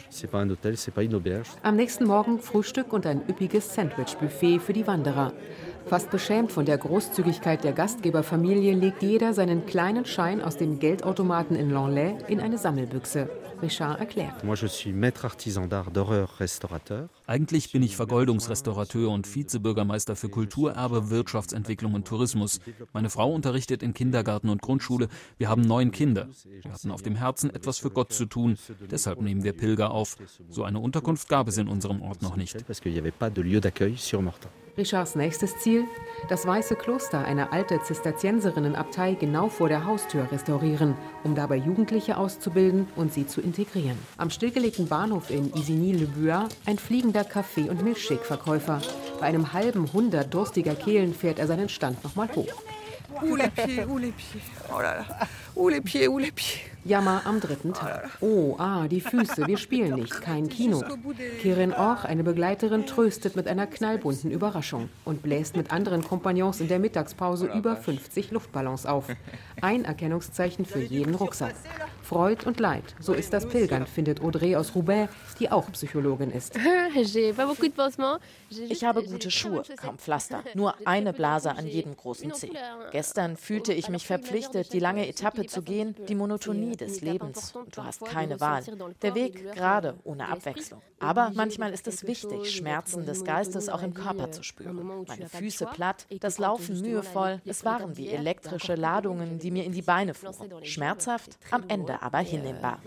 Am 1.63 1.75
nächsten 1.77 2.05
Morgen 2.05 2.39
Frühstück 2.39 2.91
und 2.91 3.05
ein 3.05 3.21
üppiges 3.29 3.73
Sandwich-Buffet 3.73 4.59
für 4.59 4.73
die 4.73 4.85
Wanderer. 4.85 5.31
Fast 5.89 6.11
beschämt 6.11 6.51
von 6.51 6.65
der 6.65 6.77
Großzügigkeit 6.77 7.63
der 7.63 7.71
Gastgeberfamilie 7.71 8.73
legt 8.73 9.01
jeder 9.01 9.33
seinen 9.33 9.65
kleinen 9.65 10.05
Schein 10.05 10.41
aus 10.41 10.57
dem 10.57 10.79
Geldautomaten 10.79 11.55
in 11.55 11.71
Lanlais 11.71 12.17
in 12.27 12.41
eine 12.41 12.57
Sammelbüchse. 12.57 13.29
Richard 13.61 13.99
erklärt. 13.99 14.43
Eigentlich 17.25 17.71
bin 17.71 17.83
ich 17.83 17.95
Vergoldungsrestaurateur 17.95 19.09
und 19.09 19.33
Vizebürgermeister 19.33 20.15
für 20.15 20.29
Kulturerbe, 20.29 21.09
Wirtschaftsentwicklung 21.09 21.93
und 21.93 22.07
Tourismus. 22.07 22.59
Meine 22.93 23.09
Frau 23.09 23.33
unterrichtet 23.33 23.81
in 23.81 23.93
Kindergarten 23.93 24.49
und 24.49 24.61
Grundschule. 24.61 25.07
Wir 25.37 25.49
haben 25.49 25.61
neun 25.61 25.91
Kinder. 25.91 26.27
Wir 26.61 26.71
hatten 26.71 26.91
auf 26.91 27.01
dem 27.01 27.15
Herzen, 27.15 27.49
etwas 27.49 27.79
für 27.79 27.89
Gott 27.89 28.13
zu 28.13 28.25
tun. 28.25 28.57
Deshalb 28.91 29.21
nehmen 29.21 29.43
wir 29.43 29.53
Pilger 29.53 29.91
auf. 29.91 30.17
So 30.49 30.63
eine 30.63 30.79
Unterkunft 30.79 31.29
gab 31.29 31.47
es 31.47 31.57
in 31.57 31.67
unserem 31.67 32.01
Ort 32.01 32.21
noch 32.21 32.35
nicht. 32.35 32.63
Richards 34.77 35.15
nächstes 35.15 35.57
Ziel? 35.57 35.85
Das 36.29 36.45
Weiße 36.45 36.75
Kloster, 36.75 37.25
eine 37.25 37.51
alte 37.51 37.81
Zisterzienserinnenabtei 37.81 39.15
genau 39.15 39.49
vor 39.49 39.69
der 39.69 39.85
Haustür 39.85 40.31
restaurieren, 40.31 40.93
um 41.23 41.33
dabei 41.33 41.55
Jugendliche 41.55 42.15
auszubilden 42.15 42.87
und 42.95 43.11
sie 43.11 43.25
zu 43.25 43.41
integrieren. 43.41 43.97
Am 44.17 44.29
stillgelegten 44.29 44.87
Bahnhof 44.87 45.31
in 45.31 45.51
Isigny-le-Buat 45.55 46.55
ein 46.67 46.77
fliegender 46.77 47.23
Kaffee- 47.23 47.69
und 47.69 47.83
Milchshake-Verkäufer. 47.83 48.79
Bei 49.19 49.25
einem 49.25 49.51
halben 49.51 49.91
Hundert 49.93 50.31
durstiger 50.31 50.75
Kehlen 50.75 51.15
fährt 51.15 51.39
er 51.39 51.47
seinen 51.47 51.69
Stand 51.69 52.03
nochmal 52.03 52.29
hoch. 52.35 52.53
Où 53.23 53.35
les 53.35 53.49
pieds, 53.49 53.85
où 53.87 53.97
les 53.97 54.11
pieds. 54.11 54.41
Oh 54.69 54.79
là 54.79 54.97
là. 54.97 55.05
Où 55.55 55.69
les 55.69 55.81
pieds, 55.81 56.07
où 56.07 56.19
les 56.19 56.31
pieds. 56.31 56.61
Jammer 56.87 57.23
am 57.25 57.41
dritten 57.41 57.73
Tag. 57.73 58.09
Oh, 58.21 58.55
ah, 58.59 58.87
die 58.87 59.01
Füße, 59.01 59.45
wir 59.45 59.57
spielen 59.57 59.95
nicht, 59.95 60.21
kein 60.21 60.47
Kino. 60.47 60.81
Kirin 61.41 61.73
Orch, 61.73 62.05
eine 62.05 62.23
Begleiterin, 62.23 62.85
tröstet 62.85 63.35
mit 63.35 63.45
einer 63.45 63.67
knallbunten 63.67 64.31
Überraschung 64.31 64.87
und 65.03 65.21
bläst 65.21 65.57
mit 65.57 65.73
anderen 65.73 66.01
Kompagnons 66.01 66.61
in 66.61 66.69
der 66.69 66.79
Mittagspause 66.79 67.47
über 67.47 67.75
50 67.75 68.31
Luftballons 68.31 68.85
auf. 68.85 69.07
Ein 69.61 69.83
Erkennungszeichen 69.83 70.63
für 70.63 70.79
jeden 70.79 71.15
Rucksack. 71.15 71.55
Freud 72.07 72.45
und 72.45 72.61
Leid, 72.61 72.95
so 73.01 73.13
ist 73.13 73.33
das 73.33 73.45
Pilgern, 73.45 73.85
findet 73.85 74.21
Audrey 74.21 74.55
aus 74.55 74.73
Roubaix, 74.73 75.11
die 75.41 75.51
auch 75.51 75.69
Psychologin 75.73 76.31
ist. 76.31 76.57
Ich 78.69 78.83
habe 78.85 79.03
gute 79.03 79.29
Schuhe, 79.29 79.63
kaum 79.75 79.97
Pflaster, 79.97 80.41
nur 80.53 80.73
eine 80.85 81.11
Blase 81.11 81.51
an 81.51 81.67
jedem 81.67 81.97
großen 81.97 82.33
Zeh. 82.33 82.51
Gestern 82.91 83.35
fühlte 83.35 83.73
ich 83.73 83.89
mich 83.89 84.07
verpflichtet, 84.07 84.71
die 84.71 84.79
lange 84.79 85.05
Etappe 85.07 85.47
zu 85.47 85.61
gehen, 85.61 85.95
die 86.07 86.15
Monotonie 86.15 86.76
des 86.77 87.01
Lebens. 87.01 87.53
Du 87.71 87.83
hast 87.83 88.05
keine 88.05 88.39
Wahl. 88.39 88.63
Der 89.01 89.15
Weg 89.15 89.53
gerade, 89.53 89.95
ohne 90.03 90.27
Abwechslung. 90.27 90.81
Aber 90.99 91.31
manchmal 91.33 91.73
ist 91.73 91.87
es 91.87 92.05
wichtig, 92.05 92.55
Schmerzen 92.55 93.05
des 93.05 93.23
Geistes 93.23 93.69
auch 93.69 93.83
im 93.83 93.93
Körper 93.93 94.31
zu 94.31 94.43
spüren. 94.43 95.05
Meine 95.07 95.29
Füße 95.29 95.67
platt, 95.67 96.07
das 96.19 96.39
Laufen 96.39 96.81
mühevoll. 96.81 97.41
Es 97.45 97.65
waren 97.65 97.97
wie 97.97 98.07
elektrische 98.07 98.75
Ladungen, 98.75 99.39
die 99.39 99.51
mir 99.51 99.63
in 99.63 99.73
die 99.73 99.81
Beine 99.81 100.13
fuhren. 100.13 100.63
Schmerzhaft, 100.63 101.37
am 101.51 101.63
Ende 101.67 102.01
aber 102.01 102.19
hinnehmbar. 102.19 102.79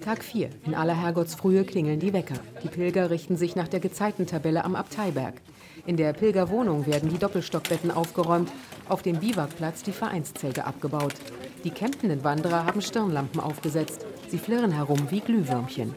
Tag 0.00 0.24
4. 0.24 0.50
In 0.64 0.74
aller 0.74 1.00
Herrgottsfrühe 1.00 1.64
klingeln 1.64 2.00
die 2.00 2.12
Wecker. 2.12 2.38
Die 2.62 2.68
Pilger 2.68 3.10
richten 3.10 3.36
sich 3.36 3.56
nach 3.56 3.68
der 3.68 3.80
Gezeitentabelle 3.80 4.64
am 4.64 4.74
Abteiberg. 4.74 5.34
In 5.86 5.96
der 5.96 6.12
Pilgerwohnung 6.12 6.86
werden 6.86 7.08
die 7.08 7.18
Doppelstockbetten 7.18 7.90
aufgeräumt, 7.90 8.50
auf 8.88 9.02
dem 9.02 9.18
Biwakplatz 9.18 9.82
die 9.82 9.92
Vereinszelte 9.92 10.64
abgebaut. 10.64 11.14
Die 11.64 11.70
campenden 11.70 12.24
Wanderer 12.24 12.64
haben 12.64 12.80
Stirnlampen 12.80 13.38
aufgesetzt. 13.38 14.06
Sie 14.28 14.38
flirren 14.38 14.72
herum 14.72 15.10
wie 15.10 15.20
Glühwürmchen. 15.20 15.94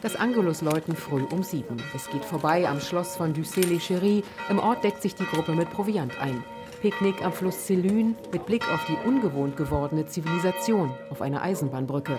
Das 0.00 0.16
Angelus 0.16 0.62
läuten 0.62 0.96
früh 0.96 1.24
um 1.24 1.42
sieben. 1.42 1.76
Es 1.94 2.08
geht 2.08 2.24
vorbei 2.24 2.68
am 2.68 2.80
Schloss 2.80 3.16
von 3.16 3.34
Ducé-les-Cheries. 3.34 4.24
Im 4.48 4.58
Ort 4.58 4.82
deckt 4.82 5.02
sich 5.02 5.14
die 5.14 5.26
Gruppe 5.26 5.52
mit 5.52 5.70
Proviant 5.70 6.18
ein. 6.20 6.42
Picknick 6.80 7.22
am 7.22 7.32
Fluss 7.32 7.66
Celune 7.66 8.14
mit 8.32 8.46
Blick 8.46 8.62
auf 8.72 8.84
die 8.86 8.96
ungewohnt 9.06 9.56
gewordene 9.56 10.06
Zivilisation 10.06 10.92
auf 11.10 11.20
einer 11.20 11.42
Eisenbahnbrücke. 11.42 12.18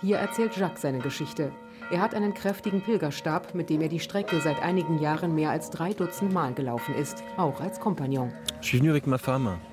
Hier 0.00 0.18
erzählt 0.18 0.56
Jacques 0.56 0.82
seine 0.82 0.98
Geschichte. 0.98 1.52
Er 1.90 2.02
hat 2.02 2.14
einen 2.14 2.34
kräftigen 2.34 2.82
Pilgerstab, 2.82 3.54
mit 3.54 3.70
dem 3.70 3.80
er 3.80 3.88
die 3.88 4.00
Strecke 4.00 4.40
seit 4.42 4.60
einigen 4.62 5.00
Jahren 5.00 5.34
mehr 5.34 5.50
als 5.50 5.70
drei 5.70 5.94
Dutzend 5.94 6.34
Mal 6.34 6.52
gelaufen 6.52 6.94
ist, 6.94 7.24
auch 7.38 7.60
als 7.62 7.80
Kompagnon. 7.80 8.30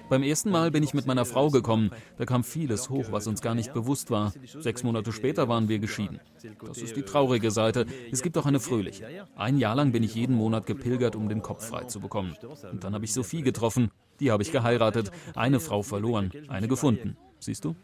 Beim 0.10 0.24
ersten 0.24 0.50
Mal 0.50 0.72
bin 0.72 0.82
ich 0.82 0.94
mit 0.94 1.08
meiner 1.08 1.26
Frau 1.26 1.50
gekommen. 1.50 1.92
Da 2.18 2.26
kam 2.26 2.46
vieles 2.46 2.90
hoch, 2.90 3.08
was 3.12 3.28
uns 3.28 3.42
gar 3.42 3.54
nicht 3.54 3.74
bewusst 3.74 4.12
war. 4.12 4.32
Sechs 4.46 4.84
Monate 4.84 5.12
später 5.12 5.50
waren 5.50 5.68
wir 5.68 5.80
geschieden. 5.80 6.22
Das 6.66 6.78
ist 6.78 6.96
die 6.96 7.04
traurige 7.04 7.52
Seite. 7.52 7.86
Es 8.12 8.22
gibt 8.22 8.38
auch 8.38 8.46
eine 8.46 8.62
fröhliche. 8.62 9.28
Ein 9.36 9.58
Jahr 9.58 9.76
lang 9.76 9.92
bin 9.92 10.04
ich 10.04 10.16
jeden 10.16 10.36
Monat 10.36 10.68
gepilgert, 10.68 11.18
um 11.18 11.28
den 11.28 11.42
Kopf 11.42 11.68
frei 11.68 11.84
zu 11.84 12.00
bekommen. 12.00 12.34
Und 12.72 12.86
dann 12.86 12.94
habe 12.94 13.04
ich 13.04 13.14
Sophie 13.14 13.42
getroffen. 13.42 13.92
Die 14.22 14.32
habe 14.32 14.44
ich 14.44 14.54
geheiratet. 14.54 15.12
Eine 15.36 15.60
Frau 15.60 15.82
verloren, 15.82 16.32
eine 16.48 16.70
gefunden. 16.70 17.18
Siehst 17.46 17.64
du? 17.64 17.76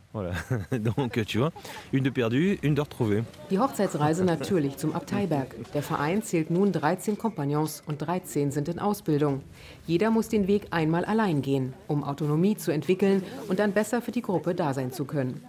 Die 3.51 3.59
Hochzeitsreise 3.59 4.23
natürlich 4.23 4.77
zum 4.77 4.95
Abteiberg. 4.95 5.55
Der 5.75 5.83
Verein 5.83 6.23
zählt 6.23 6.49
nun 6.49 6.71
13 6.71 7.19
Kompagnons 7.19 7.83
und 7.85 7.99
13 7.99 8.49
sind 8.49 8.69
in 8.69 8.79
Ausbildung. 8.79 9.43
Jeder 9.85 10.09
muss 10.09 10.29
den 10.29 10.47
Weg 10.47 10.69
einmal 10.71 11.05
allein 11.05 11.43
gehen, 11.43 11.75
um 11.87 12.03
Autonomie 12.03 12.57
zu 12.57 12.71
entwickeln 12.71 13.21
und 13.49 13.59
dann 13.59 13.71
besser 13.71 14.01
für 14.01 14.11
die 14.11 14.23
Gruppe 14.23 14.55
da 14.55 14.73
sein 14.73 14.91
zu 14.91 15.05
können. 15.05 15.43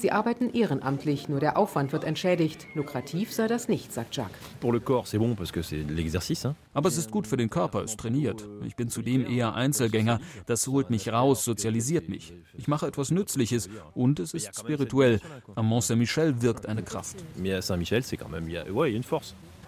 Sie 0.00 0.12
arbeiten 0.12 0.54
ehrenamtlich, 0.54 1.28
nur 1.28 1.40
der 1.40 1.58
Aufwand 1.58 1.92
wird 1.92 2.04
entschädigt. 2.04 2.66
Lukrativ 2.74 3.34
sei 3.34 3.48
das 3.48 3.68
nicht, 3.68 3.92
sagt 3.92 4.16
Jacques. 4.16 4.34
Aber 6.72 6.88
es 6.88 6.96
ist 6.96 7.10
gut 7.10 7.26
für 7.26 7.36
den 7.36 7.50
Körper, 7.50 7.82
es 7.82 7.98
trainiert. 7.98 8.48
Ich 8.64 8.76
bin 8.76 8.88
zudem 8.88 9.26
eher 9.26 9.54
Einzelgänger. 9.54 10.18
Das 10.46 10.66
holt 10.68 10.88
mich 10.88 11.12
raus, 11.12 11.44
sozialisiert 11.44 12.08
mich. 12.08 12.32
Ich 12.56 12.66
mache 12.66 12.86
etwas 12.86 13.10
Nützliches 13.10 13.68
und 13.92 14.20
es 14.20 14.32
ist 14.32 14.58
spirituell. 14.58 15.20
Am 15.54 15.66
Mont 15.66 15.84
Saint-Michel 15.84 16.40
wirkt 16.40 16.64
eine 16.64 16.82
Kraft. 16.82 17.22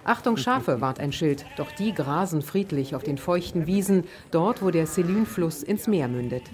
Achtung 0.04 0.38
Schafe, 0.38 0.80
warnt 0.80 0.98
ein 0.98 1.12
Schild, 1.12 1.44
doch 1.58 1.70
die 1.72 1.92
grasen 1.92 2.40
friedlich 2.40 2.94
auf 2.94 3.02
den 3.02 3.18
feuchten 3.18 3.66
Wiesen, 3.66 4.04
dort, 4.30 4.62
wo 4.62 4.70
der 4.70 4.86
Selyn-Fluss 4.86 5.62
ins 5.62 5.86
Meer 5.86 6.08
mündet. 6.08 6.44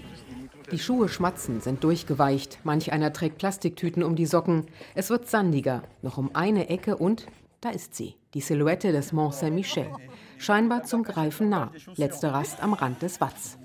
Die 0.70 0.78
Schuhe 0.78 1.08
schmatzen, 1.08 1.60
sind 1.60 1.82
durchgeweicht, 1.82 2.58
manch 2.62 2.92
einer 2.92 3.12
trägt 3.12 3.38
Plastiktüten 3.38 4.02
um 4.02 4.16
die 4.16 4.26
Socken. 4.26 4.66
Es 4.94 5.08
wird 5.08 5.28
sandiger, 5.28 5.82
noch 6.02 6.18
um 6.18 6.34
eine 6.34 6.68
Ecke 6.68 6.96
und 6.96 7.26
da 7.60 7.70
ist 7.70 7.94
sie, 7.94 8.16
die 8.34 8.40
Silhouette 8.40 8.92
des 8.92 9.12
Mont 9.12 9.34
Saint-Michel. 9.34 9.86
Scheinbar 10.36 10.84
zum 10.84 11.02
Greifen 11.02 11.48
nah, 11.48 11.72
letzte 11.96 12.32
Rast 12.32 12.62
am 12.62 12.74
Rand 12.74 13.02
des 13.02 13.20
Watts. 13.20 13.58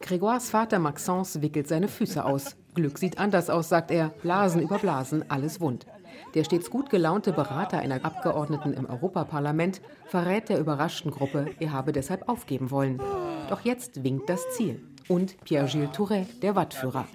Grégoires 0.00 0.50
Vater 0.50 0.78
Maxence 0.78 1.42
wickelt 1.42 1.66
seine 1.68 1.88
Füße 1.88 2.24
aus. 2.24 2.56
Glück 2.74 2.98
sieht 2.98 3.18
anders 3.18 3.50
aus, 3.50 3.68
sagt 3.68 3.90
er. 3.90 4.10
Blasen 4.22 4.62
über 4.62 4.78
Blasen, 4.78 5.28
alles 5.28 5.60
wund. 5.60 5.86
Der 6.34 6.44
stets 6.44 6.70
gut 6.70 6.90
gelaunte 6.90 7.32
Berater 7.32 7.78
einer 7.78 8.04
Abgeordneten 8.04 8.72
im 8.72 8.86
Europaparlament 8.86 9.80
verrät 10.06 10.48
der 10.48 10.58
überraschten 10.58 11.10
Gruppe, 11.10 11.50
er 11.58 11.72
habe 11.72 11.92
deshalb 11.92 12.28
aufgeben 12.28 12.70
wollen. 12.70 13.00
Doch 13.48 13.60
jetzt 13.64 14.02
winkt 14.02 14.28
das 14.28 14.42
Ziel. 14.56 14.80
Und 15.08 15.36
Pierre-Gilles 15.44 15.92
Touret, 15.92 16.42
der 16.42 16.56
Wattführer. 16.56 17.06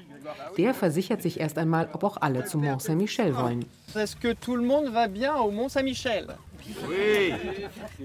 Der 0.58 0.74
versichert 0.74 1.22
sich 1.22 1.40
erst 1.40 1.58
einmal, 1.58 1.90
ob 1.94 2.04
auch 2.04 2.18
alle 2.18 2.46
zum 2.46 2.62
Mont 2.62 2.82
Saint-Michel 2.82 3.36
wollen. 3.36 3.66
Oui. 6.88 7.34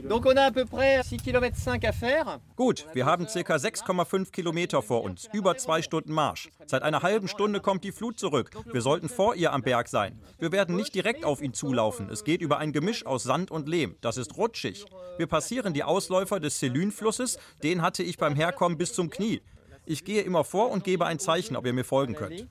Donc 0.09 0.27
on 0.27 0.37
a 0.37 0.47
à 0.47 0.51
peu 0.51 0.65
près 0.65 1.03
6 1.03 1.19
km 1.19 1.55
5 1.55 1.85
à 1.85 1.93
faire. 1.93 2.41
Gut, 2.57 2.87
wir 2.95 3.07
haben 3.07 3.29
circa 3.29 3.57
6,5 3.57 4.31
Kilometer 4.31 4.83
vor 4.83 5.05
uns, 5.05 5.29
über 5.33 5.57
zwei 5.57 5.83
Stunden 5.83 6.13
Marsch. 6.13 6.51
Seit 6.67 6.83
einer 6.83 7.03
halben 7.03 7.29
Stunde 7.29 7.61
kommt 7.61 7.85
die 7.85 7.93
Flut 7.93 8.19
zurück. 8.19 8.51
Wir 8.73 8.81
sollten 8.81 9.09
vor 9.09 9.35
ihr 9.35 9.53
am 9.53 9.63
Berg 9.63 9.89
sein. 9.89 10.19
Wir 10.39 10.53
werden 10.53 10.77
nicht 10.77 10.95
direkt 10.95 11.25
auf 11.25 11.43
ihn 11.43 11.55
zulaufen. 11.55 12.09
Es 12.11 12.25
geht 12.25 12.41
über 12.41 12.59
ein 12.59 12.73
Gemisch 12.73 13.07
aus 13.07 13.23
Sand 13.23 13.51
und 13.51 13.69
Lehm. 13.69 13.97
Das 14.01 14.17
ist 14.17 14.37
rutschig. 14.37 14.85
Wir 15.19 15.27
passieren 15.27 15.75
die 15.75 15.85
Ausläufer 15.85 16.41
des 16.41 16.59
Selyn-Flusses. 16.59 17.39
Den 17.63 17.83
hatte 17.83 18.03
ich 18.03 18.19
beim 18.19 18.35
Herkommen 18.35 18.79
bis 18.79 18.93
zum 18.93 19.11
Knie. 19.11 19.41
Ich 19.89 20.05
gehe 20.05 20.23
immer 20.23 20.43
vor 20.43 20.73
und 20.73 20.83
gebe 20.83 21.07
ein 21.07 21.21
Zeichen, 21.21 21.55
ob 21.55 21.65
ihr 21.65 21.73
mir 21.73 21.85
folgen 21.85 22.15
könnt. 22.15 22.45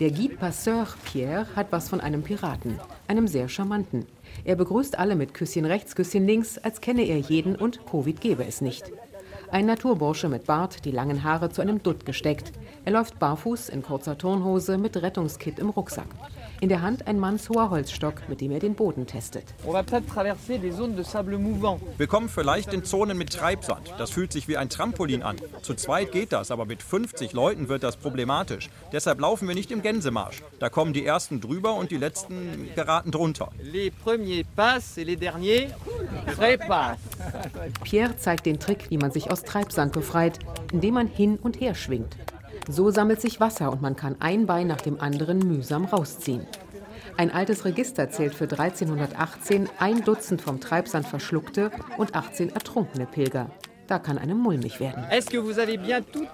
Der 0.00 0.10
Guide 0.10 0.36
Passeur 0.36 0.86
Pierre 1.04 1.46
hat 1.54 1.66
was 1.72 1.90
von 1.90 2.00
einem 2.00 2.22
Piraten, 2.22 2.80
einem 3.06 3.28
sehr 3.28 3.50
charmanten. 3.50 4.06
Er 4.44 4.56
begrüßt 4.56 4.98
alle 4.98 5.14
mit 5.14 5.34
Küsschen 5.34 5.66
rechts, 5.66 5.94
Küsschen 5.94 6.26
links, 6.26 6.56
als 6.56 6.80
kenne 6.80 7.02
er 7.02 7.18
jeden 7.18 7.54
und 7.54 7.84
Covid 7.84 8.18
gebe 8.18 8.46
es 8.46 8.62
nicht. 8.62 8.90
Ein 9.50 9.66
Naturbursche 9.66 10.30
mit 10.30 10.46
Bart, 10.46 10.86
die 10.86 10.90
langen 10.90 11.22
Haare 11.22 11.50
zu 11.50 11.60
einem 11.60 11.82
Dutt 11.82 12.06
gesteckt. 12.06 12.52
Er 12.86 12.92
läuft 12.92 13.18
barfuß 13.18 13.68
in 13.68 13.82
kurzer 13.82 14.16
Turnhose 14.16 14.78
mit 14.78 14.96
Rettungskit 14.96 15.58
im 15.58 15.68
Rucksack. 15.68 16.08
In 16.60 16.68
der 16.70 16.80
Hand 16.80 17.06
ein 17.06 17.18
mannshoher 17.18 17.70
Holzstock, 17.70 18.28
mit 18.28 18.40
dem 18.40 18.50
er 18.50 18.60
den 18.60 18.74
Boden 18.74 19.06
testet. 19.06 19.44
Wir 21.98 22.06
kommen 22.06 22.28
vielleicht 22.28 22.72
in 22.72 22.84
Zonen 22.84 23.18
mit 23.18 23.32
Treibsand. 23.32 23.94
Das 23.98 24.10
fühlt 24.10 24.32
sich 24.32 24.48
wie 24.48 24.56
ein 24.56 24.70
Trampolin 24.70 25.22
an. 25.22 25.36
Zu 25.62 25.74
zweit 25.74 26.12
geht 26.12 26.32
das, 26.32 26.50
aber 26.50 26.64
mit 26.64 26.82
50 26.82 27.32
Leuten 27.34 27.68
wird 27.68 27.82
das 27.82 27.96
problematisch. 27.96 28.70
Deshalb 28.92 29.20
laufen 29.20 29.48
wir 29.48 29.54
nicht 29.54 29.70
im 29.70 29.82
Gänsemarsch. 29.82 30.42
Da 30.58 30.70
kommen 30.70 30.94
die 30.94 31.04
ersten 31.04 31.40
drüber 31.42 31.74
und 31.74 31.90
die 31.90 31.98
letzten 31.98 32.70
geraten 32.74 33.10
drunter. 33.10 33.50
Pierre 37.84 38.16
zeigt 38.16 38.46
den 38.46 38.58
Trick, 38.58 38.90
wie 38.90 38.98
man 38.98 39.10
sich 39.10 39.30
aus 39.30 39.42
Treibsand 39.42 39.92
befreit, 39.92 40.38
indem 40.72 40.94
man 40.94 41.06
hin 41.06 41.38
und 41.42 41.60
her 41.60 41.74
schwingt. 41.74 42.16
So 42.68 42.90
sammelt 42.90 43.20
sich 43.20 43.40
Wasser 43.40 43.70
und 43.70 43.82
man 43.82 43.96
kann 43.96 44.16
ein 44.20 44.46
Bein 44.46 44.66
nach 44.66 44.80
dem 44.80 45.00
anderen 45.00 45.38
mühsam 45.38 45.84
rausziehen. 45.84 46.46
Ein 47.16 47.30
altes 47.30 47.64
Register 47.64 48.10
zählt 48.10 48.34
für 48.34 48.44
1318 48.44 49.68
ein 49.78 50.04
Dutzend 50.04 50.42
vom 50.42 50.60
Treibsand 50.60 51.06
verschluckte 51.06 51.70
und 51.96 52.14
18 52.14 52.50
ertrunkene 52.50 53.06
Pilger. 53.06 53.50
Da 53.86 54.00
kann 54.00 54.18
einem 54.18 54.38
mulmig 54.38 54.80
werden. 54.80 55.04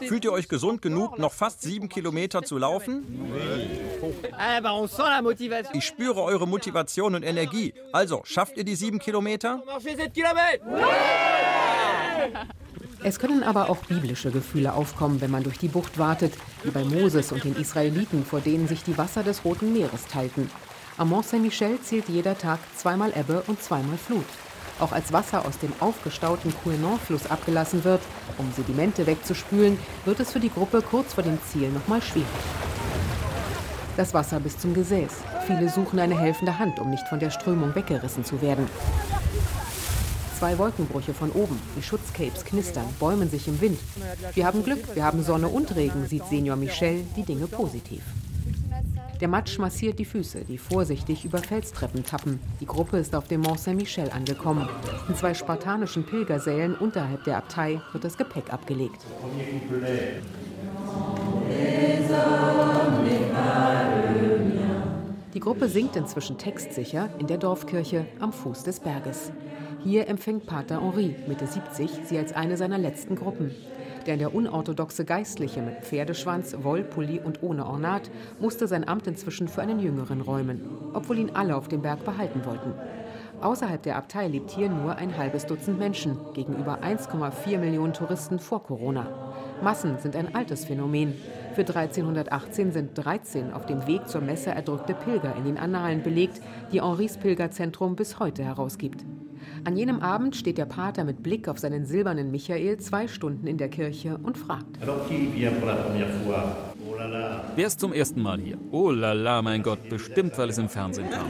Fühlt 0.00 0.24
ihr 0.24 0.32
euch 0.32 0.48
gesund 0.48 0.80
genug, 0.80 1.18
noch 1.18 1.32
fast 1.32 1.60
sieben 1.60 1.88
Kilometer 1.88 2.42
zu 2.42 2.56
laufen? 2.56 3.04
Ah. 4.32 4.82
Ich 5.74 5.84
spüre 5.84 6.22
eure 6.22 6.48
Motivation 6.48 7.14
und 7.14 7.22
Energie. 7.22 7.74
Also, 7.92 8.22
schafft 8.24 8.56
ihr 8.56 8.64
die 8.64 8.74
sieben 8.74 8.98
Kilometer? 8.98 9.62
Marchez 13.02 13.02
7 13.02 13.02
km. 13.02 13.08
Es 13.08 13.18
können 13.18 13.42
aber 13.42 13.70
auch 13.70 13.84
biblische 13.84 14.30
Gefühle 14.30 14.74
aufkommen, 14.74 15.20
wenn 15.20 15.30
man 15.30 15.42
durch 15.42 15.58
die 15.58 15.68
Bucht 15.68 15.98
wartet, 15.98 16.34
wie 16.62 16.70
bei 16.70 16.84
Moses 16.84 17.32
und 17.32 17.44
den 17.44 17.56
Israeliten, 17.56 18.24
vor 18.24 18.40
denen 18.40 18.68
sich 18.68 18.82
die 18.82 18.96
Wasser 18.96 19.22
des 19.22 19.44
Roten 19.44 19.72
Meeres 19.72 20.06
teilten. 20.06 20.50
Am 20.98 21.08
Mont 21.08 21.26
Saint-Michel 21.26 21.80
zählt 21.80 22.08
jeder 22.08 22.36
Tag 22.36 22.58
zweimal 22.76 23.12
Ebbe 23.16 23.42
und 23.46 23.62
zweimal 23.62 23.96
Flut. 23.96 24.26
Auch 24.78 24.92
als 24.92 25.12
Wasser 25.12 25.46
aus 25.46 25.58
dem 25.58 25.72
aufgestauten 25.80 26.52
Couesnon-Fluss 26.62 27.30
abgelassen 27.30 27.84
wird, 27.84 28.00
um 28.38 28.50
Sedimente 28.52 29.06
wegzuspülen, 29.06 29.78
wird 30.04 30.20
es 30.20 30.32
für 30.32 30.40
die 30.40 30.50
Gruppe 30.50 30.82
kurz 30.82 31.14
vor 31.14 31.24
dem 31.24 31.38
Ziel 31.44 31.70
nochmal 31.70 32.02
schwierig. 32.02 32.26
Das 33.96 34.14
Wasser 34.14 34.40
bis 34.40 34.58
zum 34.58 34.72
Gesäß. 34.74 35.12
Viele 35.46 35.68
suchen 35.68 35.98
eine 35.98 36.18
helfende 36.18 36.58
Hand, 36.58 36.78
um 36.78 36.90
nicht 36.90 37.06
von 37.08 37.20
der 37.20 37.30
Strömung 37.30 37.74
weggerissen 37.74 38.24
zu 38.24 38.40
werden. 38.40 38.66
Zwei 40.42 40.58
Wolkenbrüche 40.58 41.14
von 41.14 41.30
oben. 41.30 41.56
Die 41.76 41.82
Schutzcapes 41.84 42.44
knistern, 42.44 42.86
bäumen 42.98 43.30
sich 43.30 43.46
im 43.46 43.60
Wind. 43.60 43.78
Wir 44.34 44.44
haben 44.44 44.64
Glück, 44.64 44.92
wir 44.92 45.04
haben 45.04 45.22
Sonne 45.22 45.46
und 45.46 45.76
Regen, 45.76 46.04
sieht 46.08 46.24
Senior 46.26 46.56
Michel 46.56 47.04
die 47.14 47.22
Dinge 47.22 47.46
positiv. 47.46 48.02
Der 49.20 49.28
Matsch 49.28 49.60
massiert 49.60 50.00
die 50.00 50.04
Füße, 50.04 50.40
die 50.40 50.58
vorsichtig 50.58 51.24
über 51.24 51.38
Felstreppen 51.38 52.04
tappen. 52.04 52.40
Die 52.60 52.66
Gruppe 52.66 52.98
ist 52.98 53.14
auf 53.14 53.28
dem 53.28 53.42
Mont 53.42 53.60
Saint-Michel 53.60 54.10
angekommen. 54.10 54.68
In 55.08 55.14
zwei 55.14 55.32
spartanischen 55.32 56.04
Pilgersälen 56.04 56.74
unterhalb 56.74 57.22
der 57.22 57.36
Abtei 57.36 57.80
wird 57.92 58.02
das 58.02 58.18
Gepäck 58.18 58.52
abgelegt. 58.52 59.06
Die 65.34 65.40
Gruppe 65.40 65.68
singt 65.68 65.94
inzwischen 65.94 66.36
textsicher 66.36 67.10
in 67.20 67.28
der 67.28 67.38
Dorfkirche 67.38 68.06
am 68.18 68.32
Fuß 68.32 68.64
des 68.64 68.80
Berges. 68.80 69.30
Hier 69.84 70.06
empfängt 70.06 70.46
Pater 70.46 70.80
Henri, 70.80 71.16
Mitte 71.26 71.46
70, 71.46 71.90
sie 72.04 72.16
als 72.16 72.32
eine 72.32 72.56
seiner 72.56 72.78
letzten 72.78 73.16
Gruppen. 73.16 73.50
Denn 74.06 74.20
der 74.20 74.32
unorthodoxe 74.32 75.04
Geistliche 75.04 75.60
mit 75.60 75.84
Pferdeschwanz, 75.84 76.56
Wollpulli 76.62 77.18
und 77.18 77.42
ohne 77.42 77.66
Ornat 77.66 78.08
musste 78.40 78.68
sein 78.68 78.86
Amt 78.86 79.08
inzwischen 79.08 79.48
für 79.48 79.60
einen 79.60 79.80
Jüngeren 79.80 80.20
räumen, 80.20 80.62
obwohl 80.92 81.18
ihn 81.18 81.30
alle 81.34 81.56
auf 81.56 81.66
dem 81.66 81.82
Berg 81.82 82.04
behalten 82.04 82.44
wollten. 82.44 82.74
Außerhalb 83.40 83.82
der 83.82 83.96
Abtei 83.96 84.28
lebt 84.28 84.52
hier 84.52 84.68
nur 84.68 84.94
ein 84.94 85.18
halbes 85.18 85.46
Dutzend 85.46 85.80
Menschen 85.80 86.16
gegenüber 86.32 86.78
1,4 86.80 87.58
Millionen 87.58 87.92
Touristen 87.92 88.38
vor 88.38 88.62
Corona. 88.62 89.08
Massen 89.64 89.98
sind 89.98 90.14
ein 90.14 90.32
altes 90.32 90.64
Phänomen. 90.64 91.14
Für 91.54 91.62
1318 91.62 92.70
sind 92.70 92.90
13 92.94 93.52
auf 93.52 93.66
dem 93.66 93.84
Weg 93.88 94.08
zur 94.08 94.20
Messe 94.20 94.50
erdrückte 94.50 94.94
Pilger 94.94 95.34
in 95.36 95.44
den 95.44 95.58
Annalen 95.58 96.04
belegt, 96.04 96.40
die 96.70 96.80
Henris 96.80 97.16
Pilgerzentrum 97.16 97.96
bis 97.96 98.20
heute 98.20 98.44
herausgibt. 98.44 99.04
An 99.64 99.76
jenem 99.76 100.00
Abend 100.00 100.34
steht 100.34 100.58
der 100.58 100.64
Pater 100.66 101.04
mit 101.04 101.22
Blick 101.22 101.46
auf 101.46 101.58
seinen 101.58 101.86
silbernen 101.86 102.32
Michael 102.32 102.78
zwei 102.78 103.06
Stunden 103.06 103.46
in 103.46 103.58
der 103.58 103.68
Kirche 103.68 104.18
und 104.22 104.36
fragt. 104.36 104.78
Wer 107.54 107.66
ist 107.66 107.78
zum 107.78 107.92
ersten 107.92 108.22
Mal 108.22 108.40
hier? 108.40 108.58
Oh 108.72 108.90
la 108.90 109.12
la, 109.12 109.40
mein 109.40 109.62
Gott, 109.62 109.88
bestimmt, 109.88 110.36
weil 110.36 110.48
es 110.48 110.58
im 110.58 110.68
Fernsehen 110.68 111.08
kam. 111.10 111.26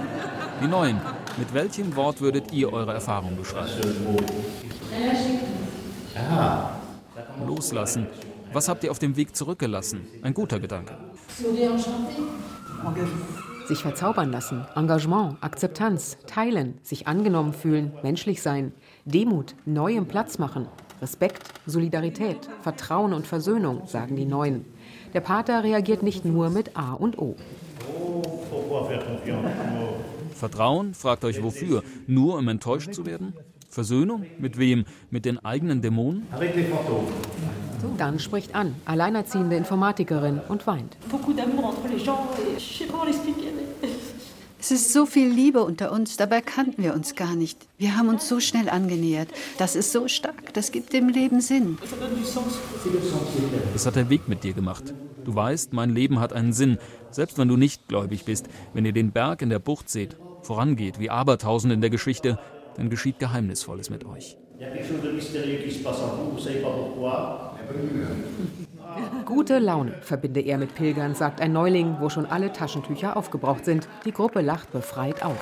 Die 0.62 0.66
Neuen, 0.66 0.98
mit 1.36 1.52
welchem 1.52 1.94
Wort 1.94 2.22
würdet 2.22 2.52
ihr 2.52 2.72
eure 2.72 2.94
Erfahrung 2.94 3.36
beschreiben? 3.36 3.68
Loslassen. 7.46 8.06
Was 8.52 8.68
habt 8.68 8.84
ihr 8.84 8.90
auf 8.90 8.98
dem 8.98 9.16
Weg 9.16 9.36
zurückgelassen? 9.36 10.06
Ein 10.22 10.32
guter 10.32 10.58
Gedanke. 10.58 10.96
Sich 13.66 13.82
verzaubern 13.82 14.32
lassen, 14.32 14.64
Engagement, 14.74 15.36
Akzeptanz, 15.40 16.18
teilen, 16.26 16.78
sich 16.82 17.06
angenommen 17.06 17.52
fühlen, 17.52 17.92
menschlich 18.02 18.42
sein, 18.42 18.72
Demut, 19.04 19.54
neuem 19.64 20.06
Platz 20.06 20.38
machen, 20.38 20.66
Respekt, 21.00 21.42
Solidarität, 21.66 22.48
Vertrauen 22.62 23.12
und 23.12 23.26
Versöhnung, 23.26 23.86
sagen 23.86 24.16
die 24.16 24.24
Neuen. 24.24 24.64
Der 25.14 25.20
Pater 25.20 25.62
reagiert 25.62 26.02
nicht 26.02 26.24
nur 26.24 26.50
mit 26.50 26.76
A 26.76 26.94
und 26.94 27.18
O. 27.18 27.36
Vertrauen? 30.34 30.94
Fragt 30.94 31.24
euch 31.24 31.42
wofür? 31.42 31.82
Nur 32.06 32.38
um 32.38 32.48
enttäuscht 32.48 32.92
zu 32.92 33.06
werden? 33.06 33.32
Versöhnung? 33.68 34.26
Mit 34.38 34.58
wem? 34.58 34.84
Mit 35.10 35.24
den 35.24 35.42
eigenen 35.44 35.80
Dämonen? 35.82 36.26
Dann 37.98 38.18
spricht 38.18 38.54
an, 38.54 38.74
alleinerziehende 38.84 39.56
Informatikerin 39.56 40.40
und 40.48 40.66
weint. 40.66 40.96
Es 44.64 44.70
ist 44.70 44.92
so 44.92 45.06
viel 45.06 45.28
Liebe 45.28 45.64
unter 45.64 45.90
uns, 45.90 46.16
dabei 46.16 46.40
kannten 46.40 46.84
wir 46.84 46.94
uns 46.94 47.16
gar 47.16 47.34
nicht. 47.34 47.58
Wir 47.78 47.96
haben 47.96 48.08
uns 48.08 48.28
so 48.28 48.38
schnell 48.38 48.68
angenähert. 48.68 49.28
Das 49.58 49.74
ist 49.74 49.90
so 49.90 50.06
stark, 50.06 50.54
das 50.54 50.70
gibt 50.70 50.92
dem 50.92 51.08
Leben 51.08 51.40
Sinn. 51.40 51.78
Das 53.72 53.86
hat 53.86 53.96
der 53.96 54.08
Weg 54.08 54.28
mit 54.28 54.44
dir 54.44 54.52
gemacht. 54.52 54.94
Du 55.24 55.34
weißt, 55.34 55.72
mein 55.72 55.90
Leben 55.90 56.20
hat 56.20 56.32
einen 56.32 56.52
Sinn, 56.52 56.78
selbst 57.10 57.38
wenn 57.38 57.48
du 57.48 57.56
nicht 57.56 57.88
gläubig 57.88 58.24
bist. 58.24 58.46
Wenn 58.72 58.84
ihr 58.84 58.92
den 58.92 59.10
Berg 59.10 59.42
in 59.42 59.50
der 59.50 59.58
Bucht 59.58 59.90
seht, 59.90 60.16
vorangeht 60.42 61.00
wie 61.00 61.10
Abertausend 61.10 61.72
in 61.72 61.80
der 61.80 61.90
Geschichte, 61.90 62.38
dann 62.76 62.88
geschieht 62.88 63.18
Geheimnisvolles 63.18 63.90
mit 63.90 64.04
euch. 64.04 64.36
Gute 69.24 69.58
Laune 69.58 69.94
verbinde 70.02 70.40
er 70.40 70.58
mit 70.58 70.74
Pilgern, 70.74 71.14
sagt 71.14 71.40
ein 71.40 71.52
Neuling, 71.52 71.96
wo 72.00 72.08
schon 72.08 72.26
alle 72.26 72.52
Taschentücher 72.52 73.16
aufgebraucht 73.16 73.64
sind. 73.64 73.88
Die 74.04 74.12
Gruppe 74.12 74.40
lacht 74.40 74.70
befreit 74.72 75.24
auf. 75.24 75.40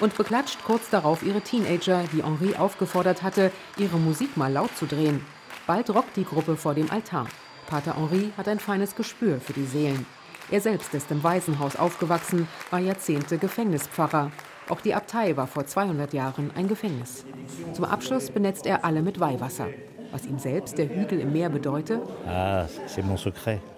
Und 0.00 0.16
beklatscht 0.16 0.62
kurz 0.64 0.90
darauf 0.90 1.22
ihre 1.22 1.40
Teenager, 1.40 2.04
die 2.12 2.22
Henri 2.22 2.54
aufgefordert 2.54 3.22
hatte, 3.22 3.50
ihre 3.76 3.98
Musik 3.98 4.36
mal 4.36 4.52
laut 4.52 4.74
zu 4.76 4.86
drehen. 4.86 5.24
Bald 5.66 5.90
rockt 5.90 6.16
die 6.16 6.24
Gruppe 6.24 6.56
vor 6.56 6.74
dem 6.74 6.90
Altar. 6.90 7.26
Pater 7.66 7.96
Henri 7.96 8.32
hat 8.36 8.48
ein 8.48 8.60
feines 8.60 8.94
Gespür 8.94 9.40
für 9.40 9.52
die 9.52 9.66
Seelen. 9.66 10.06
Er 10.50 10.60
selbst 10.60 10.94
ist 10.94 11.10
im 11.10 11.22
Waisenhaus 11.22 11.76
aufgewachsen, 11.76 12.48
war 12.70 12.78
Jahrzehnte 12.78 13.36
Gefängnispfarrer. 13.36 14.30
Auch 14.68 14.80
die 14.80 14.94
Abtei 14.94 15.36
war 15.36 15.46
vor 15.46 15.66
200 15.66 16.12
Jahren 16.12 16.50
ein 16.54 16.68
Gefängnis. 16.68 17.24
Zum 17.72 17.84
Abschluss 17.84 18.30
benetzt 18.30 18.66
er 18.66 18.84
alle 18.84 19.02
mit 19.02 19.18
Weihwasser. 19.18 19.68
Was 20.10 20.26
ihm 20.26 20.38
selbst 20.38 20.78
der 20.78 20.88
Hügel 20.88 21.20
im 21.20 21.32
Meer 21.32 21.50
bedeute? 21.50 22.02
Ah, 22.26 22.66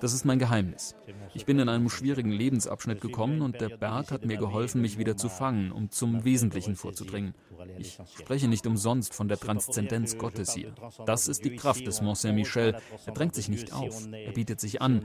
das 0.01 0.13
ist 0.13 0.25
mein 0.25 0.39
Geheimnis. 0.39 0.95
Ich 1.35 1.47
bin 1.47 1.59
in 1.59 1.69
einem 1.69 1.89
schwierigen 1.89 2.33
Lebensabschnitt 2.33 3.01
gekommen 3.01 3.41
und 3.43 3.61
der 3.61 3.69
Berg 3.69 4.11
hat 4.11 4.25
mir 4.25 4.37
geholfen, 4.37 4.81
mich 4.81 4.99
wieder 4.99 5.17
zu 5.17 5.29
fangen, 5.29 5.71
um 5.71 5.91
zum 5.91 6.25
Wesentlichen 6.25 6.77
vorzudringen. 6.77 7.35
Ich 7.79 7.99
spreche 8.19 8.49
nicht 8.49 8.67
umsonst 8.67 9.15
von 9.15 9.29
der 9.29 9.39
Transzendenz 9.39 10.19
Gottes 10.19 10.55
hier. 10.55 10.73
Das 11.07 11.29
ist 11.29 11.45
die 11.45 11.57
Kraft 11.57 11.87
des 11.87 12.01
Mont 12.01 12.19
Saint-Michel. 12.19 12.77
Er 13.07 13.13
drängt 13.13 13.35
sich 13.35 13.49
nicht 13.49 13.73
auf, 13.73 14.09
er 14.13 14.33
bietet 14.33 14.61
sich 14.61 14.83
an. 14.83 15.03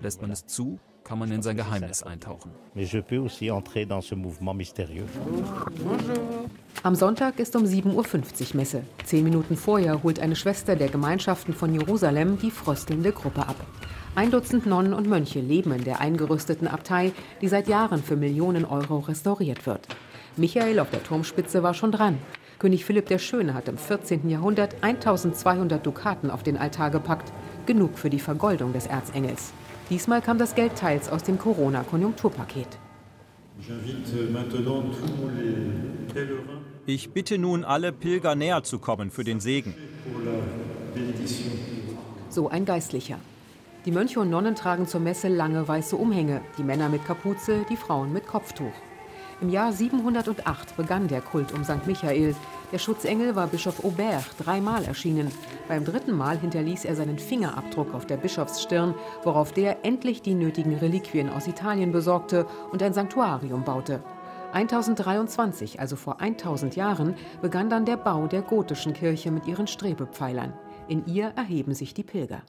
Lässt 0.00 0.22
man 0.22 0.30
es 0.30 0.46
zu, 0.46 0.78
kann 1.04 1.18
man 1.18 1.30
in 1.30 1.42
sein 1.42 1.56
Geheimnis 1.56 2.02
eintauchen. 2.02 2.52
Am 6.82 6.94
Sonntag 6.94 7.38
ist 7.38 7.56
um 7.56 7.64
7.50 7.64 7.94
Uhr 7.94 8.56
Messe. 8.56 8.84
Zehn 9.04 9.24
Minuten 9.24 9.56
vorher 9.56 10.02
holt 10.02 10.20
eine 10.20 10.36
Schwester 10.36 10.76
der 10.76 10.88
Gemeinschaften 10.88 11.52
von 11.52 11.74
Jerusalem 11.74 12.38
die 12.38 12.50
fröstelnde 12.50 13.12
Gruppe 13.12 13.46
ab. 13.46 13.56
Ein 14.16 14.32
Dutzend 14.32 14.66
Nonnen 14.66 14.92
und 14.92 15.08
Mönche 15.08 15.40
leben 15.40 15.70
in 15.72 15.84
der 15.84 16.00
eingerüsteten 16.00 16.66
Abtei, 16.66 17.12
die 17.40 17.48
seit 17.48 17.68
Jahren 17.68 18.02
für 18.02 18.16
Millionen 18.16 18.64
Euro 18.64 18.98
restauriert 18.98 19.66
wird. 19.66 19.86
Michael 20.36 20.80
auf 20.80 20.90
der 20.90 21.04
Turmspitze 21.04 21.62
war 21.62 21.74
schon 21.74 21.92
dran. 21.92 22.18
König 22.58 22.84
Philipp 22.84 23.06
der 23.06 23.18
Schöne 23.18 23.54
hat 23.54 23.68
im 23.68 23.78
14. 23.78 24.28
Jahrhundert 24.28 24.74
1200 24.82 25.86
Dukaten 25.86 26.30
auf 26.30 26.42
den 26.42 26.56
Altar 26.56 26.90
gepackt. 26.90 27.32
Genug 27.66 27.96
für 27.96 28.10
die 28.10 28.18
Vergoldung 28.18 28.72
des 28.72 28.86
Erzengels. 28.86 29.52
Diesmal 29.90 30.20
kam 30.22 30.38
das 30.38 30.56
Geld 30.56 30.74
teils 30.76 31.08
aus 31.08 31.22
dem 31.22 31.38
Corona-Konjunkturpaket. 31.38 32.78
Ich 36.86 37.10
bitte 37.10 37.38
nun 37.38 37.64
alle 37.64 37.92
Pilger 37.92 38.34
näher 38.34 38.62
zu 38.64 38.80
kommen 38.80 39.10
für 39.10 39.24
den 39.24 39.38
Segen. 39.38 39.74
So 42.28 42.48
ein 42.48 42.64
Geistlicher. 42.64 43.18
Die 43.86 43.92
Mönche 43.92 44.20
und 44.20 44.28
Nonnen 44.28 44.54
tragen 44.54 44.86
zur 44.86 45.00
Messe 45.00 45.28
lange 45.28 45.66
weiße 45.66 45.96
Umhänge, 45.96 46.42
die 46.58 46.62
Männer 46.62 46.90
mit 46.90 47.06
Kapuze, 47.06 47.64
die 47.70 47.78
Frauen 47.78 48.12
mit 48.12 48.26
Kopftuch. 48.26 48.74
Im 49.40 49.48
Jahr 49.48 49.72
708 49.72 50.76
begann 50.76 51.08
der 51.08 51.22
Kult 51.22 51.54
um 51.54 51.64
St. 51.64 51.86
Michael. 51.86 52.36
Der 52.72 52.78
Schutzengel 52.78 53.36
war 53.36 53.46
Bischof 53.46 53.82
Aubert 53.82 54.26
dreimal 54.38 54.84
erschienen. 54.84 55.30
Beim 55.66 55.86
dritten 55.86 56.14
Mal 56.14 56.38
hinterließ 56.38 56.84
er 56.84 56.94
seinen 56.94 57.18
Fingerabdruck 57.18 57.94
auf 57.94 58.04
der 58.04 58.18
Bischofsstirn, 58.18 58.94
worauf 59.24 59.52
der 59.52 59.82
endlich 59.82 60.20
die 60.20 60.34
nötigen 60.34 60.76
Reliquien 60.76 61.30
aus 61.30 61.46
Italien 61.46 61.90
besorgte 61.90 62.46
und 62.72 62.82
ein 62.82 62.92
Sanktuarium 62.92 63.64
baute. 63.64 64.02
1023, 64.52 65.80
also 65.80 65.96
vor 65.96 66.20
1000 66.20 66.76
Jahren, 66.76 67.14
begann 67.40 67.70
dann 67.70 67.86
der 67.86 67.96
Bau 67.96 68.26
der 68.26 68.42
gotischen 68.42 68.92
Kirche 68.92 69.30
mit 69.30 69.46
ihren 69.46 69.68
Strebepfeilern. 69.68 70.52
In 70.88 71.06
ihr 71.06 71.28
erheben 71.36 71.74
sich 71.74 71.94
die 71.94 72.02
Pilger. 72.02 72.42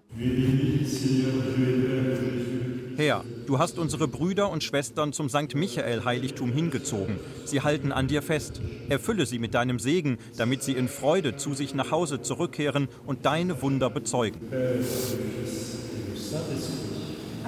Herr, 2.97 3.23
du 3.47 3.59
hast 3.59 3.79
unsere 3.79 4.07
Brüder 4.07 4.49
und 4.49 4.63
Schwestern 4.63 5.13
zum 5.13 5.29
St. 5.29 5.55
Michael-Heiligtum 5.55 6.51
hingezogen. 6.51 7.19
Sie 7.45 7.61
halten 7.61 7.91
an 7.91 8.07
dir 8.07 8.21
fest. 8.21 8.61
Erfülle 8.89 9.25
sie 9.25 9.39
mit 9.39 9.53
deinem 9.53 9.79
Segen, 9.79 10.17
damit 10.37 10.63
sie 10.63 10.73
in 10.73 10.87
Freude 10.87 11.35
zu 11.35 11.53
sich 11.53 11.73
nach 11.73 11.91
Hause 11.91 12.21
zurückkehren 12.21 12.87
und 13.05 13.25
deine 13.25 13.61
Wunder 13.61 13.89
bezeugen. 13.89 14.39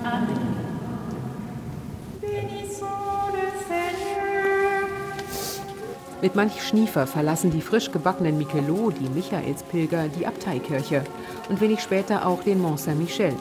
Amen. 0.03 0.72
Mit 6.23 6.35
manch 6.35 6.63
Schniefer 6.63 7.05
verlassen 7.05 7.51
die 7.51 7.59
frisch 7.59 7.91
gebackenen 7.91 8.37
Michelot, 8.37 8.93
die 8.97 9.09
Michaelspilger, 9.09 10.07
die 10.07 10.25
Abteikirche 10.25 11.03
und 11.49 11.59
wenig 11.59 11.81
später 11.81 12.25
auch 12.25 12.41
den 12.43 12.61
Mont 12.61 12.79
Saint-Michel. 12.79 13.33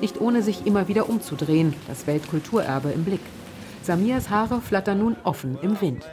Nicht 0.00 0.18
ohne 0.18 0.42
sich 0.42 0.66
immer 0.66 0.88
wieder 0.88 1.10
umzudrehen, 1.10 1.74
das 1.88 2.06
Weltkulturerbe 2.06 2.90
im 2.90 3.04
Blick. 3.04 3.20
Samias 3.82 4.30
Haare 4.30 4.62
flattern 4.62 5.00
nun 5.00 5.16
offen 5.24 5.58
im 5.60 5.78
Wind. 5.82 6.06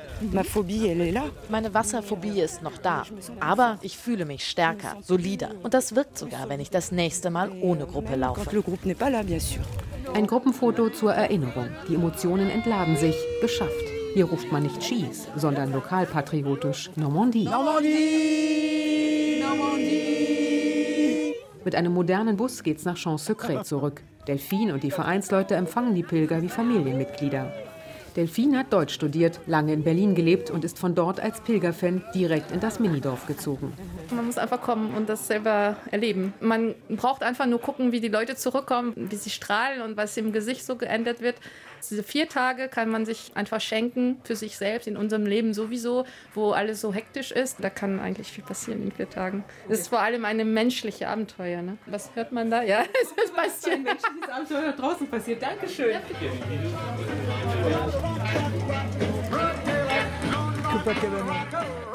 Meine 1.48 1.74
Wasserphobie 1.74 2.42
ist 2.42 2.64
noch 2.64 2.78
da. 2.80 3.04
Aber 3.40 3.78
ich 3.82 3.98
fühle 3.98 4.26
mich 4.26 4.46
stärker, 4.46 4.98
solider. 5.02 5.52
Und 5.64 5.74
das 5.74 5.96
wirkt 5.96 6.18
sogar, 6.18 6.50
wenn 6.50 6.60
ich 6.60 6.70
das 6.70 6.92
nächste 6.92 7.30
Mal 7.30 7.50
ohne 7.62 7.86
Gruppe 7.86 8.18
laufe. 8.18 8.42
Ein 10.14 10.28
Gruppenfoto 10.28 10.90
zur 10.90 11.14
Erinnerung. 11.14 11.70
Die 11.88 11.96
Emotionen 11.96 12.50
entladen 12.50 12.98
sich. 12.98 13.16
Geschafft. 13.40 13.99
Hier 14.14 14.26
ruft 14.26 14.52
man 14.52 14.64
nicht 14.64 14.80
Cheese, 14.80 15.28
sondern 15.36 15.72
lokalpatriotisch 15.72 16.90
Normandie. 16.96 17.46
Normandie! 17.46 19.42
Normandie! 19.42 21.34
Mit 21.64 21.76
einem 21.76 21.94
modernen 21.94 22.36
Bus 22.36 22.64
geht's 22.64 22.86
nach 22.86 22.98
Champs-Secret 22.98 23.66
zurück. 23.66 24.02
Delphine 24.28 24.74
und 24.74 24.84
die 24.84 24.92
Vereinsleute 24.92 25.56
empfangen 25.56 25.94
die 25.94 26.04
Pilger 26.04 26.42
wie 26.42 26.50
Familienmitglieder. 26.50 27.54
Delphine 28.16 28.60
hat 28.60 28.74
Deutsch 28.74 28.96
studiert, 28.96 29.40
lange 29.46 29.72
in 29.74 29.84
Berlin 29.84 30.16
gelebt 30.16 30.50
und 30.50 30.66
ist 30.66 30.80
von 30.80 30.96
dort 30.96 31.20
als 31.20 31.42
Pilgerfan 31.42 32.04
direkt 32.14 32.52
in 32.52 32.60
das 32.60 32.80
Minidorf 32.80 33.28
gezogen. 33.28 33.74
Man 34.10 34.26
muss 34.26 34.38
einfach 34.38 34.62
kommen 34.62 34.94
und 34.96 35.08
das 35.08 35.28
selber 35.28 35.78
erleben. 35.92 36.34
Man 36.42 36.74
braucht 36.90 37.22
einfach 37.24 37.46
nur 37.46 37.62
gucken, 37.62 37.92
wie 37.92 38.02
die 38.02 38.08
Leute 38.08 38.36
zurückkommen, 38.36 38.94
wie 38.96 39.16
sie 39.16 39.30
strahlen 39.30 39.82
und 39.84 39.96
was 39.96 40.18
im 40.18 40.34
Gesicht 40.34 40.66
so 40.66 40.76
geändert 40.76 41.22
wird. 41.22 41.36
Diese 41.90 42.04
vier 42.04 42.28
Tage 42.28 42.68
kann 42.68 42.90
man 42.90 43.06
sich 43.06 43.32
einfach 43.36 43.62
schenken 43.62 44.20
für 44.24 44.36
sich 44.36 44.58
selbst 44.58 44.88
in 44.88 44.98
unserem 44.98 45.26
Leben 45.26 45.54
sowieso, 45.54 46.06
wo 46.34 46.52
alles 46.52 46.82
so 46.82 46.94
hektisch 46.94 47.32
ist. 47.32 47.58
Da 47.62 47.70
kann 47.70 48.00
eigentlich 48.00 48.32
viel 48.32 48.44
passieren 48.44 48.84
in 48.84 48.92
vier 48.92 49.10
Tagen. 49.10 49.44
Es 49.68 49.82
ist 49.82 49.88
vor 49.90 50.00
allem 50.00 50.26
eine 50.26 50.46
menschliche 50.46 51.08
Abenteuer. 51.08 51.62
Ne? 51.62 51.78
Was 51.86 52.16
hört 52.16 52.32
man 52.32 52.50
da? 52.50 52.64
Ja, 52.64 52.84
es 53.02 53.24
ist 53.24 53.36
passiert. 53.36 53.76
Ein 53.76 53.84
menschliches 53.84 54.30
Abenteuer 54.30 54.72
draußen 54.74 55.08
passiert. 55.08 55.42
Dankeschön. 55.42 55.92
Ja, 55.92 56.02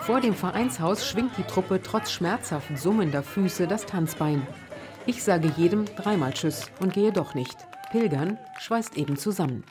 vor 0.00 0.20
dem 0.20 0.34
Vereinshaus 0.34 1.06
schwingt 1.06 1.36
die 1.38 1.42
Truppe 1.44 1.80
trotz 1.82 2.10
schmerzhaft 2.10 2.76
summender 2.76 3.22
Füße 3.22 3.66
das 3.66 3.86
Tanzbein. 3.86 4.46
Ich 5.06 5.22
sage 5.22 5.52
jedem 5.56 5.84
dreimal 5.96 6.32
Tschüss 6.32 6.70
und 6.80 6.92
gehe 6.92 7.12
doch 7.12 7.34
nicht. 7.34 7.56
Pilgern 7.90 8.38
schweißt 8.58 8.96
eben 8.96 9.16
zusammen. 9.16 9.64